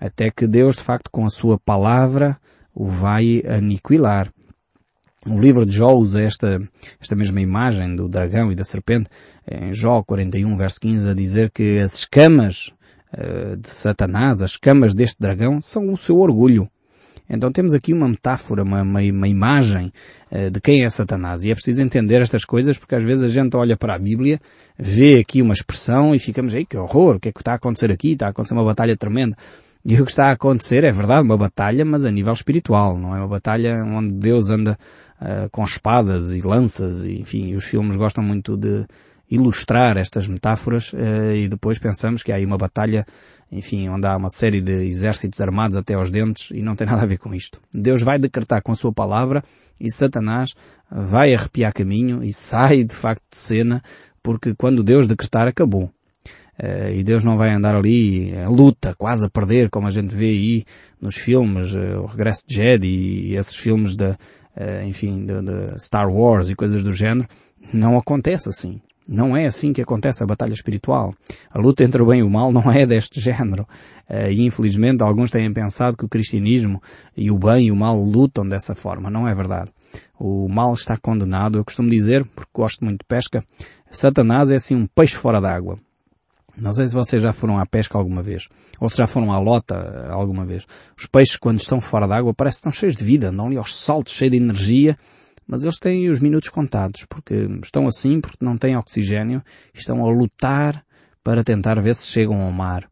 Até 0.00 0.30
que 0.30 0.46
Deus, 0.46 0.76
de 0.76 0.82
facto, 0.82 1.10
com 1.10 1.26
a 1.26 1.28
sua 1.28 1.58
palavra, 1.58 2.38
o 2.74 2.86
vai 2.86 3.42
aniquilar. 3.46 4.32
O 5.26 5.38
livro 5.38 5.66
de 5.66 5.76
Jó 5.76 5.92
usa 5.92 6.22
esta, 6.22 6.62
esta 6.98 7.14
mesma 7.14 7.42
imagem 7.42 7.94
do 7.94 8.08
dragão 8.08 8.50
e 8.50 8.54
da 8.54 8.64
serpente, 8.64 9.10
em 9.46 9.74
Jó 9.74 10.02
41, 10.02 10.56
verso 10.56 10.80
15, 10.80 11.10
a 11.10 11.14
dizer 11.14 11.50
que 11.50 11.78
as 11.78 11.94
escamas 11.94 12.72
uh, 13.12 13.54
de 13.56 13.68
Satanás, 13.68 14.40
as 14.40 14.52
escamas 14.52 14.94
deste 14.94 15.20
dragão, 15.20 15.60
são 15.60 15.90
o 15.90 15.96
seu 15.96 16.18
orgulho. 16.18 16.70
Então 17.28 17.50
temos 17.50 17.72
aqui 17.72 17.92
uma 17.92 18.08
metáfora, 18.08 18.62
uma, 18.62 18.82
uma, 18.82 19.00
uma 19.00 19.28
imagem 19.28 19.92
uh, 20.30 20.50
de 20.50 20.60
quem 20.60 20.84
é 20.84 20.90
Satanás. 20.90 21.42
E 21.42 21.50
é 21.50 21.54
preciso 21.54 21.82
entender 21.82 22.20
estas 22.20 22.44
coisas 22.44 22.78
porque 22.78 22.94
às 22.94 23.02
vezes 23.02 23.24
a 23.24 23.28
gente 23.28 23.56
olha 23.56 23.76
para 23.76 23.94
a 23.94 23.98
Bíblia, 23.98 24.40
vê 24.78 25.18
aqui 25.18 25.40
uma 25.40 25.54
expressão 25.54 26.14
e 26.14 26.18
ficamos, 26.18 26.54
ei, 26.54 26.64
que 26.64 26.76
horror, 26.76 27.16
o 27.16 27.20
que 27.20 27.30
é 27.30 27.32
que 27.32 27.40
está 27.40 27.52
a 27.52 27.56
acontecer 27.56 27.90
aqui? 27.90 28.12
Está 28.12 28.26
a 28.26 28.30
acontecer 28.30 28.54
uma 28.54 28.64
batalha 28.64 28.96
tremenda. 28.96 29.36
E 29.86 30.00
o 30.00 30.04
que 30.04 30.10
está 30.10 30.28
a 30.28 30.32
acontecer 30.32 30.82
é 30.82 30.90
verdade, 30.90 31.26
uma 31.26 31.36
batalha, 31.36 31.84
mas 31.84 32.06
a 32.06 32.10
nível 32.10 32.32
espiritual, 32.32 32.98
não 32.98 33.14
é 33.14 33.18
uma 33.18 33.28
batalha 33.28 33.84
onde 33.84 34.14
Deus 34.14 34.48
anda 34.48 34.78
uh, 35.20 35.48
com 35.50 35.62
espadas 35.62 36.34
e 36.34 36.40
lanças, 36.40 37.04
e, 37.04 37.20
enfim, 37.20 37.54
os 37.54 37.64
filmes 37.64 37.94
gostam 37.94 38.24
muito 38.24 38.56
de 38.56 38.86
ilustrar 39.30 39.96
estas 39.96 40.28
metáforas 40.28 40.92
uh, 40.92 41.32
e 41.34 41.48
depois 41.48 41.78
pensamos 41.78 42.22
que 42.22 42.32
há 42.32 42.36
aí 42.36 42.44
uma 42.44 42.58
batalha 42.58 43.04
enfim, 43.50 43.88
onde 43.88 44.06
há 44.06 44.16
uma 44.16 44.28
série 44.28 44.60
de 44.60 44.86
exércitos 44.86 45.40
armados 45.40 45.76
até 45.76 45.94
aos 45.94 46.10
dentes 46.10 46.50
e 46.50 46.60
não 46.60 46.74
tem 46.74 46.86
nada 46.86 47.02
a 47.02 47.06
ver 47.06 47.18
com 47.18 47.34
isto. 47.34 47.60
Deus 47.72 48.02
vai 48.02 48.18
decretar 48.18 48.62
com 48.62 48.72
a 48.72 48.76
sua 48.76 48.92
palavra 48.92 49.44
e 49.80 49.90
Satanás 49.90 50.54
vai 50.90 51.34
arrepiar 51.34 51.72
caminho 51.72 52.22
e 52.22 52.32
sai 52.32 52.82
de 52.82 52.94
facto 52.94 53.22
de 53.30 53.36
cena 53.36 53.82
porque 54.22 54.54
quando 54.54 54.82
Deus 54.82 55.06
decretar 55.06 55.46
acabou. 55.46 55.90
Uh, 56.56 56.90
e 56.94 57.02
Deus 57.02 57.24
não 57.24 57.36
vai 57.36 57.50
andar 57.50 57.74
ali 57.74 58.32
a 58.36 58.48
luta, 58.48 58.94
quase 58.96 59.26
a 59.26 59.30
perder, 59.30 59.70
como 59.70 59.88
a 59.88 59.90
gente 59.90 60.14
vê 60.14 60.30
aí 60.30 60.64
nos 61.00 61.16
filmes, 61.16 61.74
uh, 61.74 62.00
o 62.00 62.06
Regresso 62.06 62.44
de 62.46 62.54
Jedi 62.54 62.86
e 62.86 63.34
esses 63.34 63.56
filmes 63.56 63.96
de, 63.96 64.04
uh, 64.04 64.16
enfim, 64.84 65.26
de, 65.26 65.42
de 65.42 65.80
Star 65.80 66.08
Wars 66.08 66.50
e 66.50 66.54
coisas 66.54 66.84
do 66.84 66.92
género. 66.92 67.28
Não 67.72 67.98
acontece 67.98 68.48
assim. 68.48 68.80
Não 69.06 69.36
é 69.36 69.44
assim 69.44 69.72
que 69.72 69.82
acontece 69.82 70.22
a 70.22 70.26
batalha 70.26 70.54
espiritual. 70.54 71.14
A 71.50 71.58
luta 71.58 71.84
entre 71.84 72.02
o 72.02 72.06
bem 72.06 72.20
e 72.20 72.22
o 72.22 72.30
mal 72.30 72.50
não 72.50 72.72
é 72.72 72.86
deste 72.86 73.20
género. 73.20 73.68
Eh, 74.08 74.32
e 74.32 74.46
infelizmente 74.46 75.02
alguns 75.02 75.30
têm 75.30 75.52
pensado 75.52 75.96
que 75.96 76.04
o 76.04 76.08
cristianismo 76.08 76.82
e 77.16 77.30
o 77.30 77.38
bem 77.38 77.66
e 77.66 77.70
o 77.70 77.76
mal 77.76 77.98
lutam 78.02 78.48
dessa 78.48 78.74
forma. 78.74 79.10
Não 79.10 79.28
é 79.28 79.34
verdade. 79.34 79.70
O 80.18 80.48
mal 80.48 80.72
está 80.72 80.96
condenado. 80.96 81.58
Eu 81.58 81.64
costumo 81.64 81.90
dizer, 81.90 82.24
porque 82.34 82.50
gosto 82.54 82.84
muito 82.84 83.00
de 83.00 83.06
pesca, 83.06 83.44
Satanás 83.90 84.50
é 84.50 84.56
assim 84.56 84.74
um 84.74 84.86
peixe 84.86 85.16
fora 85.16 85.40
d'água. 85.40 85.78
Não 86.56 86.72
sei 86.72 86.86
se 86.86 86.94
vocês 86.94 87.20
já 87.20 87.32
foram 87.32 87.58
à 87.58 87.66
pesca 87.66 87.98
alguma 87.98 88.22
vez, 88.22 88.48
ou 88.78 88.88
se 88.88 88.96
já 88.96 89.08
foram 89.08 89.32
à 89.32 89.40
lota 89.40 89.74
eh, 89.74 90.12
alguma 90.12 90.46
vez. 90.46 90.64
Os 90.96 91.06
peixes, 91.06 91.36
quando 91.36 91.58
estão 91.58 91.80
fora 91.80 92.06
d'água, 92.06 92.32
parecem 92.32 92.56
que 92.56 92.68
estão 92.68 92.72
cheios 92.72 92.96
de 92.96 93.04
vida, 93.04 93.28
andam 93.28 93.46
ali 93.46 93.56
aos 93.56 93.76
saltos, 93.76 94.12
cheios 94.12 94.30
de 94.30 94.38
energia, 94.38 94.96
mas 95.46 95.62
eles 95.62 95.78
têm 95.78 96.08
os 96.08 96.20
minutos 96.20 96.48
contados, 96.48 97.04
porque 97.08 97.48
estão 97.62 97.86
assim, 97.86 98.20
porque 98.20 98.44
não 98.44 98.56
têm 98.56 98.76
oxigênio, 98.76 99.42
estão 99.72 100.04
a 100.04 100.12
lutar 100.12 100.84
para 101.22 101.44
tentar 101.44 101.80
ver 101.80 101.94
se 101.94 102.06
chegam 102.06 102.40
ao 102.40 102.52
mar. 102.52 102.88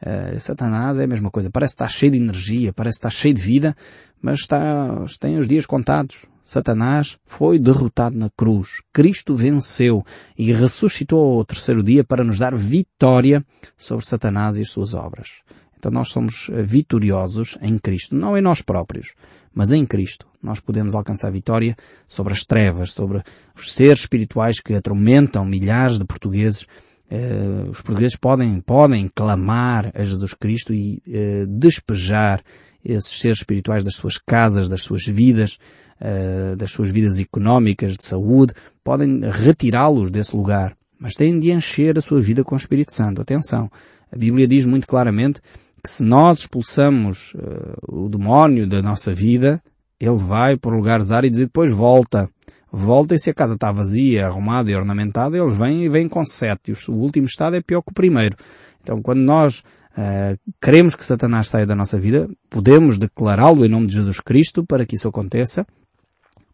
Uh, 0.00 0.40
Satanás 0.40 0.98
é 0.98 1.04
a 1.04 1.06
mesma 1.06 1.30
coisa, 1.30 1.50
parece 1.50 1.74
estar 1.74 1.88
cheio 1.88 2.12
de 2.12 2.18
energia, 2.18 2.72
parece 2.72 2.98
estar 2.98 3.10
cheio 3.10 3.34
de 3.34 3.42
vida, 3.42 3.76
mas 4.20 4.40
está, 4.40 5.04
tem 5.20 5.38
os 5.38 5.46
dias 5.46 5.66
contados. 5.66 6.24
Satanás 6.42 7.18
foi 7.24 7.58
derrotado 7.58 8.18
na 8.18 8.28
cruz. 8.30 8.82
Cristo 8.92 9.36
venceu 9.36 10.04
e 10.36 10.52
ressuscitou 10.52 11.38
ao 11.38 11.44
terceiro 11.44 11.82
dia 11.82 12.02
para 12.02 12.24
nos 12.24 12.38
dar 12.38 12.54
vitória 12.54 13.44
sobre 13.76 14.04
Satanás 14.06 14.56
e 14.56 14.62
as 14.62 14.70
suas 14.70 14.94
obras. 14.94 15.42
Então 15.80 15.90
nós 15.90 16.10
somos 16.10 16.50
eh, 16.52 16.62
vitoriosos 16.62 17.56
em 17.62 17.78
Cristo, 17.78 18.14
não 18.14 18.36
em 18.36 18.42
nós 18.42 18.60
próprios, 18.60 19.14
mas 19.54 19.72
em 19.72 19.86
Cristo. 19.86 20.26
Nós 20.42 20.60
podemos 20.60 20.94
alcançar 20.94 21.32
vitória 21.32 21.74
sobre 22.06 22.34
as 22.34 22.44
trevas, 22.44 22.92
sobre 22.92 23.22
os 23.56 23.72
seres 23.72 24.00
espirituais 24.00 24.60
que 24.60 24.74
atormentam 24.74 25.42
milhares 25.42 25.98
de 25.98 26.04
portugueses. 26.04 26.66
Uh, 27.10 27.70
os 27.70 27.80
portugueses 27.80 28.16
podem, 28.16 28.60
podem 28.60 29.08
clamar 29.08 29.90
a 29.94 30.04
Jesus 30.04 30.34
Cristo 30.34 30.74
e 30.74 31.02
uh, 31.08 31.46
despejar 31.46 32.42
esses 32.84 33.18
seres 33.18 33.38
espirituais 33.38 33.82
das 33.82 33.94
suas 33.94 34.18
casas, 34.18 34.68
das 34.68 34.82
suas 34.82 35.06
vidas, 35.06 35.58
uh, 36.00 36.56
das 36.56 36.70
suas 36.70 36.90
vidas 36.90 37.18
económicas, 37.18 37.96
de 37.96 38.04
saúde, 38.04 38.52
podem 38.84 39.20
retirá-los 39.22 40.10
desse 40.10 40.36
lugar. 40.36 40.76
Mas 40.98 41.14
têm 41.14 41.38
de 41.38 41.50
encher 41.50 41.98
a 41.98 42.02
sua 42.02 42.20
vida 42.20 42.44
com 42.44 42.54
o 42.54 42.58
Espírito 42.58 42.92
Santo. 42.92 43.22
Atenção. 43.22 43.70
A 44.12 44.16
Bíblia 44.16 44.46
diz 44.46 44.66
muito 44.66 44.86
claramente 44.86 45.40
que 45.82 45.90
se 45.90 46.02
nós 46.02 46.40
expulsamos 46.40 47.34
uh, 47.34 48.04
o 48.04 48.08
demónio 48.08 48.66
da 48.66 48.82
nossa 48.82 49.12
vida, 49.12 49.62
ele 49.98 50.16
vai 50.16 50.56
por 50.56 50.74
lugares 50.74 51.10
áridos 51.10 51.40
e 51.40 51.44
depois 51.44 51.72
volta. 51.72 52.28
Volta 52.72 53.14
e 53.14 53.18
se 53.18 53.30
a 53.30 53.34
casa 53.34 53.54
está 53.54 53.72
vazia, 53.72 54.26
arrumada 54.26 54.70
e 54.70 54.76
ornamentada, 54.76 55.36
eles 55.36 55.56
vêm 55.56 55.84
e 55.84 55.88
vêm 55.88 56.08
com 56.08 56.24
sete. 56.24 56.72
O 56.88 56.94
último 56.94 57.26
estado 57.26 57.56
é 57.56 57.60
pior 57.60 57.82
que 57.82 57.90
o 57.90 57.94
primeiro. 57.94 58.36
Então 58.82 59.02
quando 59.02 59.20
nós 59.20 59.60
uh, 59.60 60.38
queremos 60.60 60.94
que 60.94 61.04
Satanás 61.04 61.48
saia 61.48 61.66
da 61.66 61.74
nossa 61.74 61.98
vida, 61.98 62.28
podemos 62.48 62.98
declará-lo 62.98 63.64
em 63.64 63.68
nome 63.68 63.86
de 63.86 63.94
Jesus 63.94 64.20
Cristo 64.20 64.64
para 64.64 64.86
que 64.86 64.94
isso 64.94 65.08
aconteça, 65.08 65.66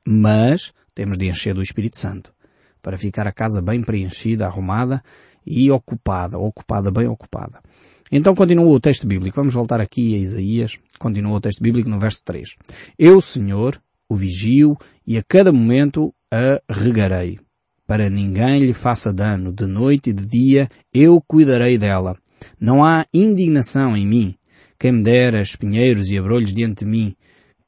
mas 0.07 0.73
temos 0.95 1.19
de 1.19 1.29
encher 1.29 1.55
do 1.55 1.63
Espírito 1.63 1.99
Santo 1.99 2.33
para 2.81 2.97
ficar 2.97 3.27
a 3.27 3.33
casa 3.33 3.61
bem 3.61 3.83
preenchida, 3.83 4.47
arrumada 4.47 5.03
e 5.45 5.71
ocupada, 5.71 6.39
ocupada, 6.39 6.91
bem 6.91 7.07
ocupada. 7.07 7.61
Então 8.11 8.35
continua 8.35 8.67
o 8.67 8.81
texto 8.81 9.07
bíblico. 9.07 9.37
Vamos 9.37 9.55
voltar 9.55 9.81
aqui 9.81 10.15
a 10.15 10.19
Isaías. 10.19 10.79
Continua 10.99 11.37
o 11.37 11.41
texto 11.41 11.63
bíblico 11.63 11.89
no 11.89 11.99
verso 11.99 12.23
3. 12.25 12.51
Eu, 12.99 13.21
Senhor, 13.21 13.81
o 14.09 14.15
vigio 14.15 14.77
e 15.07 15.19
a 15.19 15.23
cada 15.23 15.53
momento 15.53 16.15
a 16.31 16.61
regarei. 16.69 17.39
para 17.87 18.11
ninguém 18.11 18.65
lhe 18.65 18.73
faça 18.73 19.13
dano, 19.13 19.53
de 19.53 19.65
noite 19.65 20.11
e 20.11 20.13
de 20.13 20.27
dia 20.27 20.69
eu 20.93 21.21
cuidarei 21.21 21.79
dela. 21.79 22.17
Não 22.61 22.85
há 22.85 23.07
indignação 23.15 23.97
em 23.97 24.05
mim. 24.05 24.35
Quem 24.79 24.93
me 24.93 25.03
dera 25.05 25.41
espinheiros 25.41 26.09
e 26.09 26.19
abrolhos 26.19 26.53
diante 26.53 26.85
de 26.85 26.91
mim, 26.91 27.15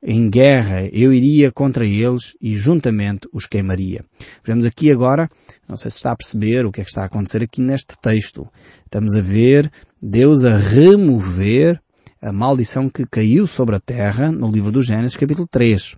em 0.02 0.28
guerra 0.28 0.88
eu 0.92 1.12
iria 1.12 1.50
contra 1.50 1.86
eles 1.86 2.36
e 2.40 2.54
juntamente 2.54 3.28
os 3.32 3.46
queimaria. 3.46 4.04
Vemos 4.44 4.64
aqui 4.64 4.90
agora, 4.90 5.28
não 5.68 5.76
sei 5.76 5.90
se 5.90 5.96
está 5.98 6.12
a 6.12 6.16
perceber 6.16 6.66
o 6.66 6.72
que 6.72 6.80
é 6.80 6.84
que 6.84 6.90
está 6.90 7.02
a 7.02 7.06
acontecer 7.06 7.42
aqui 7.42 7.60
neste 7.60 7.96
texto. 8.00 8.46
Estamos 8.84 9.14
a 9.14 9.20
ver 9.20 9.70
Deus 10.00 10.44
a 10.44 10.56
remover 10.56 11.80
a 12.22 12.32
maldição 12.32 12.88
que 12.88 13.04
caiu 13.04 13.48
sobre 13.48 13.74
a 13.74 13.80
terra 13.80 14.30
no 14.30 14.48
livro 14.48 14.70
do 14.70 14.80
Gênesis 14.80 15.16
capítulo 15.16 15.48
3. 15.50 15.96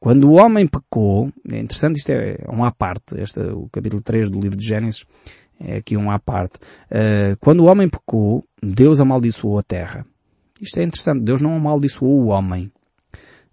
Quando 0.00 0.30
o 0.30 0.34
homem 0.34 0.66
pecou, 0.66 1.30
é 1.50 1.58
interessante, 1.58 1.98
isto 1.98 2.10
é 2.10 2.38
um 2.50 2.64
à 2.64 2.72
parte, 2.72 3.20
este, 3.20 3.40
o 3.40 3.68
capítulo 3.70 4.00
3 4.00 4.30
do 4.30 4.40
livro 4.40 4.56
de 4.56 4.66
Gênesis 4.66 5.04
é 5.60 5.76
aqui 5.76 5.94
um 5.94 6.10
à 6.10 6.18
parte. 6.18 6.58
Uh, 6.90 7.36
quando 7.38 7.60
o 7.60 7.66
homem 7.66 7.86
pecou, 7.86 8.42
Deus 8.62 8.98
amaldiçoou 8.98 9.58
a 9.58 9.62
terra. 9.62 10.06
Isto 10.58 10.80
é 10.80 10.82
interessante, 10.82 11.22
Deus 11.22 11.42
não 11.42 11.54
amaldiçoou 11.54 12.22
o 12.22 12.28
homem. 12.28 12.72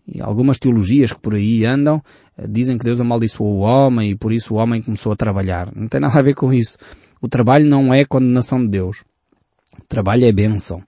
E 0.07 0.21
algumas 0.21 0.57
teologias 0.57 1.11
que 1.11 1.19
por 1.19 1.35
aí 1.35 1.65
andam 1.65 2.01
eh, 2.37 2.47
dizem 2.47 2.77
que 2.77 2.83
Deus 2.83 2.99
amaldiçoou 2.99 3.57
o 3.57 3.59
homem 3.59 4.11
e 4.11 4.15
por 4.15 4.31
isso 4.31 4.53
o 4.53 4.57
homem 4.57 4.81
começou 4.81 5.11
a 5.11 5.15
trabalhar. 5.15 5.71
Não 5.75 5.87
tem 5.87 5.99
nada 5.99 6.17
a 6.17 6.21
ver 6.21 6.33
com 6.33 6.51
isso. 6.51 6.77
O 7.21 7.27
trabalho 7.27 7.65
não 7.65 7.93
é 7.93 8.03
condenação 8.03 8.59
de 8.61 8.69
Deus. 8.69 9.03
Trabalho 9.87 10.25
é 10.25 10.31
bênção. 10.31 10.81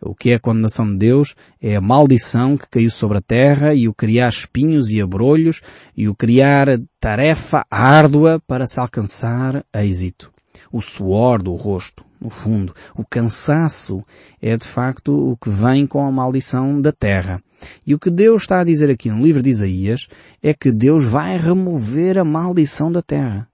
O 0.00 0.14
que 0.14 0.30
é 0.30 0.34
a 0.34 0.40
condenação 0.40 0.90
de 0.90 0.98
Deus 0.98 1.34
é 1.60 1.76
a 1.76 1.80
maldição 1.80 2.56
que 2.56 2.68
caiu 2.68 2.90
sobre 2.90 3.18
a 3.18 3.22
terra 3.22 3.74
e 3.74 3.88
o 3.88 3.94
criar 3.94 4.28
espinhos 4.28 4.90
e 4.90 5.00
abrolhos 5.00 5.60
e 5.96 6.08
o 6.08 6.14
criar 6.14 6.66
tarefa 6.98 7.64
árdua 7.70 8.40
para 8.46 8.66
se 8.66 8.80
alcançar 8.80 9.64
êxito. 9.74 10.32
O 10.72 10.80
suor 10.80 11.42
do 11.42 11.54
rosto, 11.54 12.04
no 12.20 12.30
fundo. 12.30 12.74
O 12.94 13.04
cansaço 13.04 14.04
é 14.40 14.56
de 14.56 14.66
facto 14.66 15.32
o 15.32 15.36
que 15.36 15.50
vem 15.50 15.86
com 15.86 16.06
a 16.06 16.12
maldição 16.12 16.80
da 16.80 16.92
terra. 16.92 17.42
E 17.86 17.94
o 17.94 17.98
que 17.98 18.10
Deus 18.10 18.42
está 18.42 18.60
a 18.60 18.64
dizer 18.64 18.90
aqui 18.90 19.10
no 19.10 19.22
livro 19.22 19.42
de 19.42 19.50
Isaías 19.50 20.08
é 20.42 20.54
que 20.54 20.70
Deus 20.70 21.04
vai 21.04 21.36
remover 21.36 22.18
a 22.18 22.24
maldição 22.24 22.92
da 22.92 23.02
terra. 23.02 23.49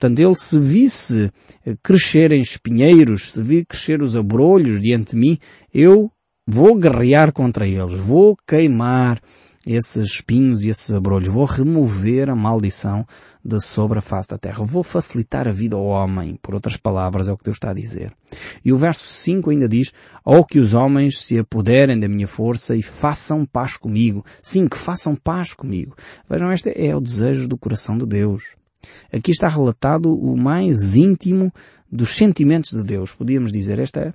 Portanto, 0.00 0.18
ele 0.18 0.34
se 0.34 0.58
visse 0.58 1.30
crescer 1.82 2.32
em 2.32 2.40
espinheiros, 2.40 3.32
se 3.32 3.42
vir 3.42 3.66
crescer 3.66 4.00
os 4.00 4.16
abrolhos 4.16 4.80
diante 4.80 5.10
de 5.10 5.18
mim, 5.18 5.38
eu 5.74 6.10
vou 6.46 6.74
guerrear 6.74 7.30
contra 7.34 7.68
eles, 7.68 8.00
vou 8.00 8.34
queimar 8.48 9.20
esses 9.66 10.14
espinhos 10.14 10.62
e 10.62 10.70
esses 10.70 10.90
abrolhos, 10.90 11.28
vou 11.28 11.44
remover 11.44 12.30
a 12.30 12.34
maldição 12.34 13.06
de 13.44 13.60
sobre 13.62 13.98
a 13.98 14.02
face 14.02 14.30
da 14.30 14.38
terra. 14.38 14.64
Vou 14.64 14.82
facilitar 14.82 15.46
a 15.46 15.52
vida 15.52 15.76
ao 15.76 15.84
homem. 15.84 16.38
Por 16.40 16.54
outras 16.54 16.78
palavras, 16.78 17.28
é 17.28 17.32
o 17.32 17.36
que 17.36 17.44
Deus 17.44 17.56
está 17.56 17.70
a 17.70 17.74
dizer. 17.74 18.10
E 18.64 18.72
o 18.72 18.78
verso 18.78 19.04
5 19.04 19.50
ainda 19.50 19.68
diz, 19.68 19.92
ou 20.24 20.42
que 20.44 20.58
os 20.58 20.72
homens 20.72 21.20
se 21.22 21.38
apoderem 21.38 22.00
da 22.00 22.08
minha 22.08 22.26
força 22.26 22.74
e 22.74 22.82
façam 22.82 23.44
paz 23.44 23.76
comigo. 23.76 24.24
Sim, 24.42 24.66
que 24.66 24.78
façam 24.78 25.14
paz 25.14 25.52
comigo. 25.52 25.94
Vejam, 26.28 26.50
este 26.50 26.72
é 26.74 26.96
o 26.96 27.00
desejo 27.00 27.46
do 27.46 27.58
coração 27.58 27.98
de 27.98 28.06
Deus. 28.06 28.59
Aqui 29.12 29.30
está 29.30 29.48
relatado 29.48 30.12
o 30.12 30.36
mais 30.36 30.94
íntimo 30.94 31.52
dos 31.90 32.16
sentimentos 32.16 32.70
de 32.70 32.82
Deus. 32.82 33.12
Podíamos 33.12 33.52
dizer, 33.52 33.78
esta 33.78 34.14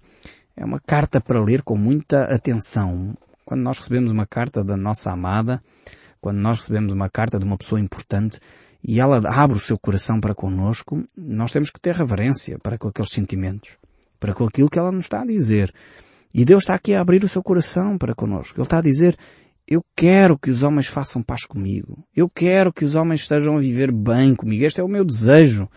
é 0.56 0.66
uma 0.66 0.80
carta 0.80 1.20
para 1.20 1.42
ler 1.42 1.62
com 1.62 1.76
muita 1.78 2.24
atenção. 2.24 3.16
Quando 3.44 3.62
nós 3.62 3.78
recebemos 3.78 4.12
uma 4.12 4.26
carta 4.26 4.64
da 4.64 4.78
nossa 4.78 5.12
amada, 5.12 5.62
quando 6.22 6.38
nós 6.38 6.60
recebemos 6.60 6.94
uma 6.94 7.10
carta 7.10 7.38
de 7.38 7.46
uma 7.46 7.58
pessoa 7.58 7.80
importante, 7.80 8.40
e 8.84 9.00
ela 9.00 9.22
abre 9.26 9.58
o 9.58 9.60
seu 9.60 9.78
coração 9.78 10.22
para 10.22 10.36
connosco, 10.36 11.04
nós 11.18 11.52
temos 11.52 11.70
que 11.70 11.82
ter 11.82 11.96
reverência 11.96 12.58
para 12.60 12.78
com 12.78 12.88
aqueles 12.88 13.12
sentimentos, 13.12 13.78
para 14.20 14.34
com 14.34 14.46
aquilo 14.46 14.70
que 14.70 14.80
ela 14.80 14.92
nos 14.92 15.06
está 15.06 15.22
a 15.22 15.26
dizer. 15.26 15.74
E 16.34 16.46
Deus 16.46 16.64
está 16.64 16.76
aqui 16.76 16.94
a 16.94 17.02
abrir 17.02 17.24
o 17.24 17.30
seu 17.30 17.42
coração 17.42 17.98
para 17.98 18.14
connosco. 18.14 18.60
Ele 18.60 18.66
está 18.66 18.80
a 18.80 18.82
dizer, 18.82 19.18
eu 19.68 19.84
quero 19.96 20.38
que 20.38 20.52
os 20.52 20.62
homens 20.62 20.88
façam 20.88 21.24
paz 21.24 21.44
comigo. 21.46 22.06
Eu 22.16 22.30
quero 22.30 22.72
que 22.72 22.86
os 22.86 22.94
homens 22.94 23.22
estejam 23.22 23.58
a 23.58 23.60
viver 23.60 23.92
bem 23.92 24.36
comigo. 24.36 24.64
Este 24.64 24.80
é 24.80 24.84
o 24.84 24.88
meu 24.88 25.04
desejo. 25.04 25.68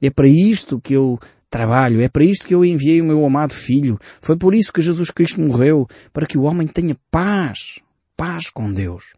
É 0.00 0.10
para 0.10 0.28
isto 0.28 0.80
que 0.80 0.94
eu 0.94 1.18
trabalho. 1.50 2.00
É 2.00 2.08
para 2.08 2.24
isto 2.24 2.46
que 2.46 2.54
eu 2.54 2.64
enviei 2.64 3.00
o 3.00 3.04
meu 3.04 3.24
amado 3.24 3.52
filho. 3.52 3.98
Foi 4.20 4.36
por 4.36 4.54
isso 4.54 4.72
que 4.72 4.80
Jesus 4.80 5.10
Cristo 5.10 5.40
morreu. 5.40 5.88
Para 6.12 6.26
que 6.26 6.38
o 6.38 6.42
homem 6.42 6.68
tenha 6.68 6.96
paz. 7.10 7.80
Paz 8.16 8.48
com 8.48 8.72
Deus. 8.72 9.14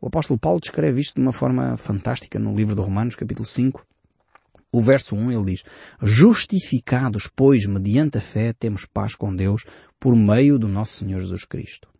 O 0.00 0.08
apóstolo 0.08 0.40
Paulo 0.40 0.60
descreve 0.60 1.00
isto 1.00 1.14
de 1.14 1.20
uma 1.20 1.32
forma 1.32 1.76
fantástica 1.76 2.40
no 2.40 2.54
livro 2.54 2.74
de 2.74 2.82
Romanos, 2.82 3.14
capítulo 3.14 3.46
5. 3.46 3.86
O 4.72 4.80
verso 4.80 5.14
1 5.14 5.30
ele 5.30 5.52
diz, 5.52 5.64
Justificados, 6.02 7.30
pois, 7.34 7.64
mediante 7.66 8.18
a 8.18 8.20
fé, 8.20 8.52
temos 8.52 8.84
paz 8.84 9.14
com 9.14 9.34
Deus 9.34 9.64
por 10.00 10.16
meio 10.16 10.58
do 10.58 10.66
nosso 10.68 10.98
Senhor 10.98 11.20
Jesus 11.20 11.44
Cristo. 11.44 11.95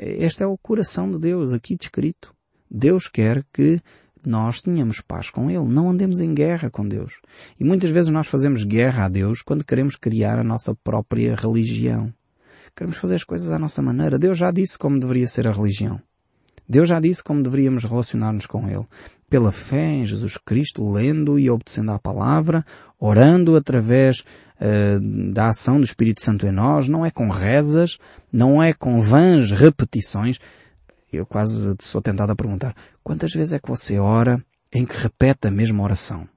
Este 0.00 0.42
é 0.42 0.46
o 0.46 0.58
coração 0.58 1.10
de 1.10 1.18
Deus 1.18 1.52
aqui 1.52 1.76
descrito. 1.76 2.34
Deus 2.70 3.08
quer 3.08 3.44
que 3.52 3.80
nós 4.24 4.60
tenhamos 4.60 5.00
paz 5.00 5.30
com 5.30 5.48
Ele, 5.48 5.64
não 5.64 5.90
andemos 5.90 6.20
em 6.20 6.34
guerra 6.34 6.68
com 6.68 6.86
Deus. 6.86 7.20
E 7.58 7.64
muitas 7.64 7.90
vezes 7.90 8.10
nós 8.10 8.26
fazemos 8.26 8.64
guerra 8.64 9.04
a 9.04 9.08
Deus 9.08 9.40
quando 9.40 9.64
queremos 9.64 9.94
criar 9.94 10.38
a 10.38 10.44
nossa 10.44 10.74
própria 10.74 11.36
religião. 11.36 12.12
Queremos 12.74 12.98
fazer 12.98 13.14
as 13.14 13.24
coisas 13.24 13.52
à 13.52 13.58
nossa 13.58 13.80
maneira. 13.80 14.18
Deus 14.18 14.36
já 14.36 14.50
disse 14.50 14.76
como 14.76 14.98
deveria 14.98 15.26
ser 15.26 15.46
a 15.46 15.52
religião. 15.52 16.00
Deus 16.68 16.88
já 16.88 16.98
disse 16.98 17.22
como 17.22 17.42
deveríamos 17.42 17.84
relacionar-nos 17.84 18.46
com 18.46 18.68
Ele. 18.68 18.84
Pela 19.30 19.52
fé 19.52 19.92
em 19.92 20.06
Jesus 20.06 20.36
Cristo, 20.36 20.90
lendo 20.90 21.38
e 21.38 21.48
obedecendo 21.48 21.92
à 21.92 21.98
palavra, 21.98 22.64
orando 22.98 23.56
através 23.56 24.24
uh, 24.60 25.32
da 25.32 25.48
ação 25.48 25.78
do 25.78 25.84
Espírito 25.84 26.22
Santo 26.22 26.46
em 26.46 26.52
nós, 26.52 26.88
não 26.88 27.04
é 27.04 27.10
com 27.10 27.28
rezas, 27.28 27.98
não 28.32 28.62
é 28.62 28.72
com 28.72 29.00
vãs 29.00 29.50
repetições. 29.50 30.38
Eu 31.12 31.24
quase 31.24 31.74
sou 31.80 32.02
tentado 32.02 32.32
a 32.32 32.36
perguntar, 32.36 32.74
quantas 33.02 33.32
vezes 33.32 33.52
é 33.52 33.58
que 33.58 33.68
você 33.68 33.98
ora 33.98 34.42
em 34.72 34.84
que 34.84 34.96
repete 34.96 35.48
a 35.48 35.50
mesma 35.50 35.82
oração? 35.82 36.28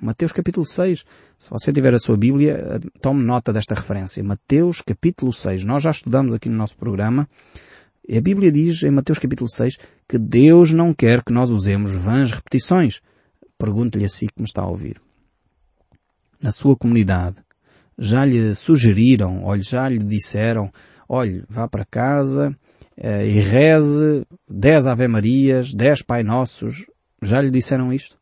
Mateus 0.00 0.32
capítulo 0.32 0.66
6. 0.66 1.04
Se 1.38 1.50
você 1.50 1.72
tiver 1.72 1.94
a 1.94 1.98
sua 1.98 2.16
Bíblia, 2.16 2.52
eh, 2.54 2.80
tome 3.00 3.22
nota 3.22 3.52
desta 3.52 3.74
referência. 3.74 4.22
Mateus 4.22 4.80
capítulo 4.80 5.32
6. 5.32 5.64
Nós 5.64 5.82
já 5.82 5.90
estudamos 5.90 6.34
aqui 6.34 6.48
no 6.48 6.56
nosso 6.56 6.76
programa 6.76 7.28
a 8.10 8.20
Bíblia 8.20 8.52
diz 8.52 8.82
em 8.82 8.90
Mateus 8.90 9.18
capítulo 9.18 9.48
6 9.48 9.78
que 10.06 10.18
Deus 10.18 10.72
não 10.72 10.92
quer 10.92 11.24
que 11.24 11.32
nós 11.32 11.48
usemos 11.48 11.94
vãs 11.94 12.32
repetições. 12.32 13.00
Pergunte-lhe 13.56 14.04
assim 14.04 14.26
que 14.26 14.40
me 14.40 14.44
está 14.44 14.60
a 14.60 14.68
ouvir. 14.68 15.00
Na 16.44 16.50
sua 16.50 16.76
comunidade, 16.76 17.36
já 17.98 18.22
lhe 18.22 18.54
sugeriram, 18.54 19.44
ou 19.44 19.58
já 19.58 19.88
lhe 19.88 20.04
disseram, 20.04 20.70
olhe, 21.08 21.42
vá 21.48 21.66
para 21.66 21.86
casa 21.86 22.54
eh, 22.98 23.26
e 23.26 23.40
reze 23.40 24.26
dez 24.46 24.86
Ave 24.86 25.08
Marias, 25.08 25.72
dez 25.72 26.02
Pai 26.02 26.22
Nossos. 26.22 26.84
Já 27.22 27.40
lhe 27.40 27.48
disseram 27.48 27.90
isto? 27.94 28.18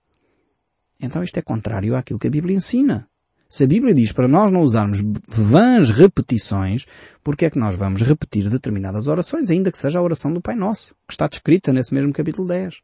Então 1.00 1.20
isto 1.20 1.36
é 1.36 1.42
contrário 1.42 1.96
àquilo 1.96 2.20
que 2.20 2.28
a 2.28 2.30
Bíblia 2.30 2.54
ensina. 2.54 3.08
Se 3.48 3.64
a 3.64 3.66
Bíblia 3.66 3.92
diz 3.92 4.12
para 4.12 4.28
nós 4.28 4.52
não 4.52 4.60
usarmos 4.60 5.00
vãs 5.26 5.90
repetições, 5.90 6.86
porque 7.24 7.46
é 7.46 7.50
que 7.50 7.58
nós 7.58 7.74
vamos 7.74 8.02
repetir 8.02 8.48
determinadas 8.48 9.08
orações, 9.08 9.50
ainda 9.50 9.72
que 9.72 9.78
seja 9.78 9.98
a 9.98 10.02
oração 10.02 10.32
do 10.32 10.40
Pai 10.40 10.54
Nosso, 10.54 10.94
que 11.08 11.14
está 11.14 11.26
descrita 11.26 11.72
nesse 11.72 11.92
mesmo 11.92 12.12
capítulo 12.12 12.46
10? 12.46 12.82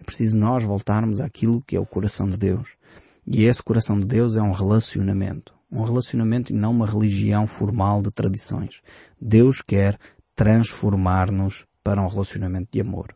É 0.00 0.02
preciso 0.02 0.36
nós 0.36 0.64
voltarmos 0.64 1.20
àquilo 1.20 1.62
que 1.64 1.76
é 1.76 1.78
o 1.78 1.86
coração 1.86 2.28
de 2.28 2.36
Deus. 2.36 2.80
E 3.26 3.44
esse 3.44 3.62
coração 3.62 3.98
de 3.98 4.06
Deus 4.06 4.36
é 4.36 4.42
um 4.42 4.52
relacionamento. 4.52 5.54
Um 5.70 5.82
relacionamento 5.82 6.52
e 6.52 6.56
não 6.56 6.72
uma 6.72 6.86
religião 6.86 7.46
formal 7.46 8.02
de 8.02 8.10
tradições. 8.10 8.80
Deus 9.20 9.62
quer 9.62 9.98
transformar-nos 10.34 11.64
para 11.82 12.02
um 12.02 12.08
relacionamento 12.08 12.68
de 12.72 12.80
amor. 12.80 13.14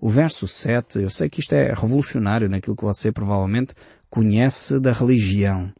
O 0.00 0.08
verso 0.08 0.46
7, 0.46 1.00
eu 1.00 1.10
sei 1.10 1.28
que 1.28 1.40
isto 1.40 1.54
é 1.54 1.72
revolucionário 1.72 2.48
naquilo 2.48 2.76
que 2.76 2.84
você 2.84 3.10
provavelmente 3.10 3.74
conhece 4.08 4.78
da 4.80 4.92
religião, 4.92 5.72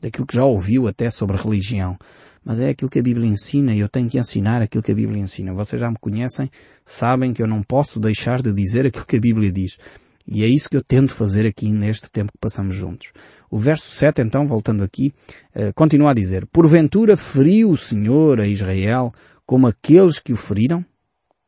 daquilo 0.00 0.26
que 0.26 0.36
já 0.36 0.44
ouviu 0.44 0.86
até 0.86 1.10
sobre 1.10 1.36
religião. 1.36 1.96
Mas 2.44 2.60
é 2.60 2.68
aquilo 2.68 2.90
que 2.90 2.98
a 2.98 3.02
Bíblia 3.02 3.26
ensina 3.26 3.74
e 3.74 3.80
eu 3.80 3.88
tenho 3.88 4.08
que 4.08 4.18
ensinar 4.18 4.60
aquilo 4.60 4.82
que 4.82 4.92
a 4.92 4.94
Bíblia 4.94 5.20
ensina. 5.20 5.54
Vocês 5.54 5.80
já 5.80 5.90
me 5.90 5.96
conhecem, 5.98 6.50
sabem 6.84 7.32
que 7.32 7.42
eu 7.42 7.46
não 7.46 7.62
posso 7.62 7.98
deixar 7.98 8.42
de 8.42 8.52
dizer 8.52 8.86
aquilo 8.86 9.06
que 9.06 9.16
a 9.16 9.20
Bíblia 9.20 9.50
diz. 9.50 9.78
E 10.26 10.42
é 10.42 10.46
isso 10.46 10.68
que 10.70 10.76
eu 10.76 10.82
tento 10.82 11.12
fazer 11.12 11.46
aqui 11.46 11.70
neste 11.70 12.10
tempo 12.10 12.32
que 12.32 12.38
passamos 12.38 12.74
juntos. 12.74 13.12
O 13.50 13.58
verso 13.58 13.90
7, 13.90 14.22
então, 14.22 14.46
voltando 14.46 14.82
aqui, 14.82 15.12
eh, 15.54 15.72
continua 15.72 16.12
a 16.12 16.14
dizer, 16.14 16.46
Porventura 16.46 17.16
feriu 17.16 17.70
o 17.70 17.76
Senhor 17.76 18.40
a 18.40 18.46
Israel 18.46 19.12
como 19.46 19.66
aqueles 19.66 20.18
que 20.18 20.32
o 20.32 20.36
feriram? 20.36 20.84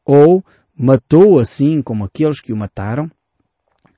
Ou 0.05 0.45
matou 0.77 1.39
assim 1.39 1.81
como 1.81 2.05
aqueles 2.05 2.41
que 2.41 2.53
o 2.53 2.57
mataram? 2.57 3.11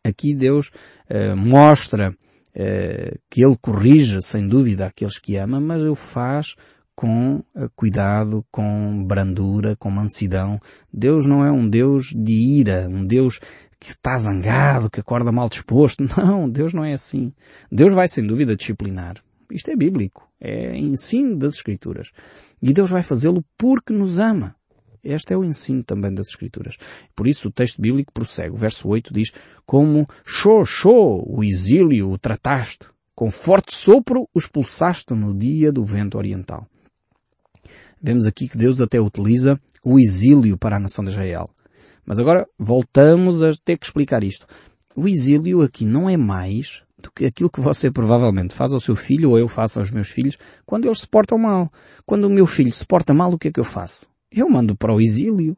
Aqui 0.04 0.32
Deus 0.32 0.70
eh, 1.08 1.34
mostra 1.34 2.14
eh, 2.54 3.18
que 3.28 3.44
ele 3.44 3.56
corrige, 3.60 4.22
sem 4.22 4.48
dúvida, 4.48 4.86
aqueles 4.86 5.18
que 5.18 5.36
ama, 5.36 5.60
mas 5.60 5.82
o 5.82 5.94
faz 5.94 6.54
com 6.94 7.42
eh, 7.54 7.68
cuidado, 7.76 8.44
com 8.50 9.04
brandura, 9.04 9.76
com 9.76 9.90
mansidão. 9.90 10.58
Deus 10.92 11.26
não 11.26 11.44
é 11.44 11.52
um 11.52 11.68
Deus 11.68 12.12
de 12.14 12.32
ira, 12.32 12.88
um 12.88 13.04
Deus 13.06 13.38
que 13.80 13.92
está 13.92 14.18
zangado, 14.18 14.90
que 14.90 15.00
acorda 15.00 15.30
mal 15.30 15.48
disposto. 15.48 16.04
Não, 16.16 16.48
Deus 16.48 16.74
não 16.74 16.84
é 16.84 16.92
assim. 16.92 17.32
Deus 17.70 17.92
vai 17.92 18.08
sem 18.08 18.26
dúvida 18.26 18.56
disciplinar. 18.56 19.22
Isto 19.50 19.70
é 19.70 19.76
bíblico. 19.76 20.28
É 20.40 20.76
ensino 20.76 21.36
das 21.36 21.54
Escrituras. 21.54 22.10
E 22.60 22.72
Deus 22.72 22.90
vai 22.90 23.02
fazê-lo 23.02 23.44
porque 23.56 23.92
nos 23.92 24.18
ama. 24.18 24.54
Este 25.02 25.32
é 25.32 25.36
o 25.36 25.44
ensino 25.44 25.82
também 25.82 26.12
das 26.12 26.28
Escrituras. 26.28 26.76
Por 27.14 27.26
isso 27.26 27.48
o 27.48 27.52
texto 27.52 27.80
bíblico 27.80 28.12
prossegue. 28.12 28.54
O 28.54 28.58
verso 28.58 28.88
8 28.88 29.12
diz, 29.12 29.32
como 29.64 30.06
show, 30.24 30.64
show, 30.66 31.24
o 31.26 31.42
exílio 31.42 32.10
o 32.10 32.18
trataste, 32.18 32.88
com 33.14 33.30
forte 33.30 33.74
sopro 33.74 34.28
o 34.34 34.38
expulsaste 34.38 35.14
no 35.14 35.36
dia 35.36 35.72
do 35.72 35.84
vento 35.84 36.18
oriental. 36.18 36.66
Vemos 38.00 38.26
aqui 38.26 38.48
que 38.48 38.56
Deus 38.56 38.80
até 38.80 39.00
utiliza 39.00 39.60
o 39.84 39.98
exílio 39.98 40.56
para 40.56 40.76
a 40.76 40.80
nação 40.80 41.04
de 41.04 41.10
Israel. 41.10 41.48
Mas 42.09 42.18
agora 42.18 42.49
voltamos 42.59 43.42
a 43.42 43.53
ter 43.62 43.77
que 43.77 43.85
explicar 43.85 44.25
isto. 44.25 44.47
O 44.97 45.07
exílio 45.07 45.61
aqui 45.61 45.85
não 45.85 46.09
é 46.09 46.16
mais 46.16 46.83
do 46.99 47.11
que 47.12 47.27
aquilo 47.27 47.51
que 47.51 47.61
você 47.61 47.90
provavelmente 47.90 48.55
faz 48.55 48.73
ao 48.73 48.81
seu 48.81 48.97
filho 48.97 49.29
ou 49.29 49.38
eu 49.38 49.47
faço 49.47 49.79
aos 49.79 49.90
meus 49.90 50.09
filhos 50.09 50.38
quando 50.64 50.87
eles 50.87 51.01
se 51.01 51.07
portam 51.07 51.37
mal. 51.37 51.68
Quando 52.07 52.25
o 52.25 52.31
meu 52.31 52.47
filho 52.47 52.73
se 52.73 52.87
porta 52.87 53.12
mal, 53.12 53.31
o 53.31 53.38
que 53.38 53.49
é 53.49 53.53
que 53.53 53.61
eu 53.61 53.64
faço? 53.64 54.07
Eu 54.33 54.49
mando 54.49 54.75
para 54.75 54.94
o 54.94 55.03
exílio. 55.03 55.55